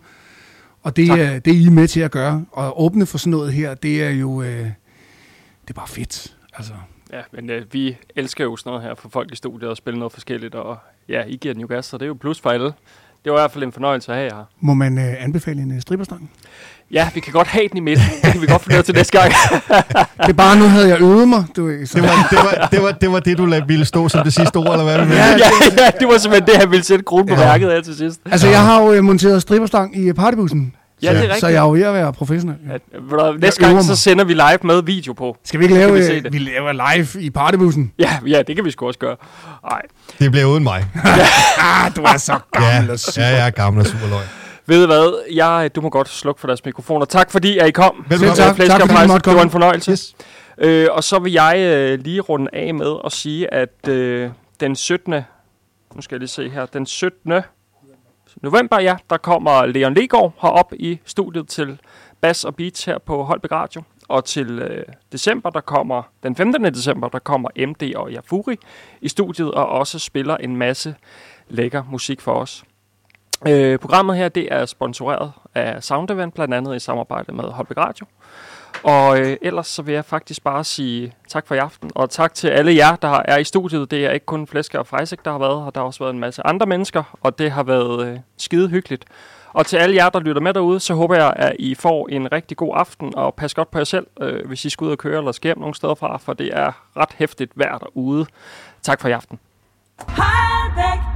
[0.83, 2.45] Og det er, det er I med til at gøre.
[2.53, 6.37] Og at åbne for sådan noget her, det er jo øh, det er bare fedt.
[6.57, 6.73] Altså,
[7.15, 9.99] Ja, men øh, vi elsker jo sådan noget her for folk i studiet og spille
[9.99, 10.77] noget forskelligt, og
[11.09, 12.73] ja, I giver den jo gas, så det er jo plus for alle.
[13.25, 14.45] Det var i hvert fald en fornøjelse at have jer her.
[14.61, 16.31] må man øh, anbefale en øh, stripperstang?
[16.91, 18.05] Ja, vi kan godt have den i midten.
[18.23, 19.33] Det kan vi godt få noget til næste gang.
[20.25, 21.45] Det er bare, nu havde jeg øvet mig.
[21.57, 21.99] Du, ved, så.
[21.99, 24.33] Det var det, var, det, var, det, var det du lad- ville stå som det
[24.35, 25.35] sidste ord, eller hvad det Ja, ja,
[25.79, 27.41] ja, det var simpelthen det, han ville sætte kronen på Ja.
[27.41, 28.21] værket af til sidst.
[28.31, 30.75] Altså, jeg har jo øh, monteret stripperstang i øh, partybussen.
[31.03, 31.43] Ja, det er Så rigtigt.
[31.43, 32.57] jeg er jo ved at være professionel.
[32.71, 32.77] Ja,
[33.11, 35.37] du, næste gang, så sender vi live med video på.
[35.45, 36.33] Skal vi ikke Så lave, vi se øh, det.
[36.33, 37.93] vi laver live i partybussen?
[37.99, 39.17] Ja, ja, det kan vi sgu også gøre.
[39.71, 39.83] Nej.
[40.19, 40.85] Det bliver uden mig.
[41.59, 43.23] Ah, du er så Ja, gammel og super.
[43.27, 44.21] ja, jeg er gammel og super løg.
[44.67, 45.33] Ved du hvad?
[45.35, 47.05] Jeg, du må godt slukke for deres mikrofoner.
[47.07, 48.05] Tak fordi, I kom.
[48.09, 48.37] Velbekomme.
[48.37, 48.67] Selv tak.
[48.67, 49.43] Tak, og fordi I måtte Det var komme.
[49.43, 49.91] en fornøjelse.
[49.91, 50.15] Yes.
[50.59, 54.31] Øh, og så vil jeg øh, lige runde af med at sige, at øh,
[54.61, 55.13] den 17.
[55.15, 56.67] Nu skal jeg lige se her.
[56.67, 57.33] Den 17
[58.45, 61.81] november, ja, der kommer Leon Legård herop i studiet til
[62.21, 63.83] Bass og Beats her på Holbæk Radio.
[64.09, 66.65] Og til øh, december, der kommer, den 15.
[66.65, 68.57] december, der kommer MD og Jafuri
[69.01, 70.95] i studiet og også spiller en masse
[71.49, 72.65] lækker musik for os.
[73.49, 78.07] Øh, programmet her, det er sponsoreret af Soundevent, blandt andet i samarbejde med Holbæk Radio.
[78.83, 82.35] Og øh, ellers så vil jeg faktisk bare sige tak for i aften, og tak
[82.35, 83.91] til alle jer, der er i studiet.
[83.91, 86.13] Det er ikke kun Flæsker og Freisek, der har været her, der har også været
[86.15, 89.05] en masse andre mennesker, og det har været øh, skide hyggeligt.
[89.53, 92.33] Og til alle jer, der lytter med derude, så håber jeg, at I får en
[92.33, 94.99] rigtig god aften, og pas godt på jer selv, øh, hvis I skal ud og
[94.99, 98.27] køre eller skal hjem nogle steder fra, for det er ret hæftigt vejr derude.
[98.83, 99.39] Tak for i aften.
[100.09, 101.14] Holbæk Radio.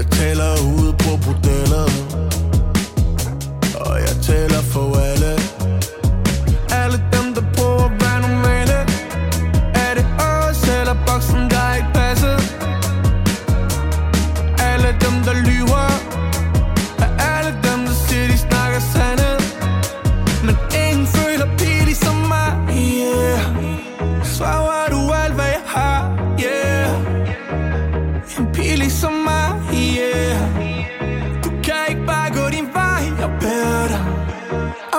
[0.00, 1.89] Jeg taler ude på bordellet.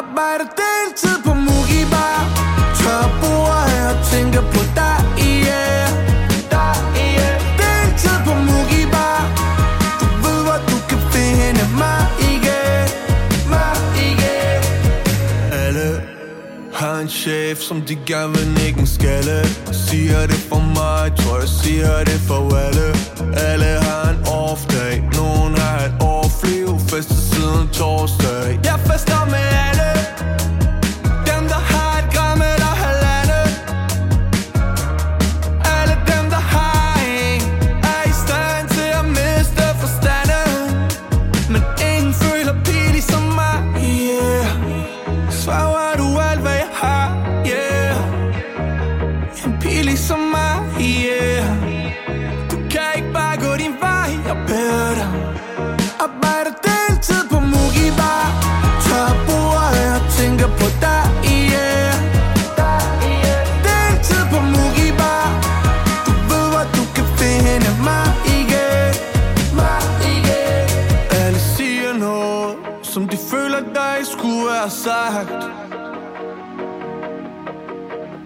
[0.01, 2.19] Arbejder deltid på Mugi Bar
[2.79, 4.97] Tør bord her og tænker på dig,
[6.53, 6.75] Dig,
[7.05, 9.21] yeah Deltid på Mugi Bar
[9.99, 12.01] Du ved, hvor du kan finde mig
[12.33, 12.85] igen.
[13.53, 13.75] Mig
[14.09, 14.61] igen.
[15.51, 16.01] Alle
[16.73, 19.45] har en chef, som de gerne vil nikke en skalle.
[19.71, 22.87] Siger det for mig, tror jeg siger det for alle.
[23.49, 28.59] Alle har en off dag, nogen har et off liv Fester siden torsdag.
[28.63, 29.90] Jeg fester med alle.
[75.13, 75.43] magt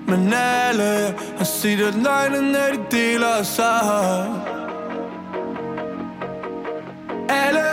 [0.08, 4.26] Men alle har set, at løgnene de deler sig.
[7.30, 7.70] Alle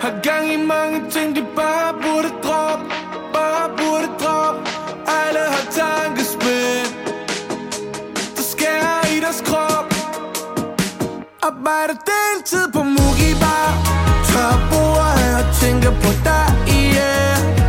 [0.00, 2.84] har gang i mange ting, de bare burde droppe
[3.32, 4.60] Bare burde droppe.
[5.22, 6.84] Alle har tankespil
[8.36, 9.94] Der skærer i deres krop.
[11.42, 13.70] Arbejder deltid på Mugi Bar
[14.28, 17.59] Tør bordet og tænker på dig, yeah.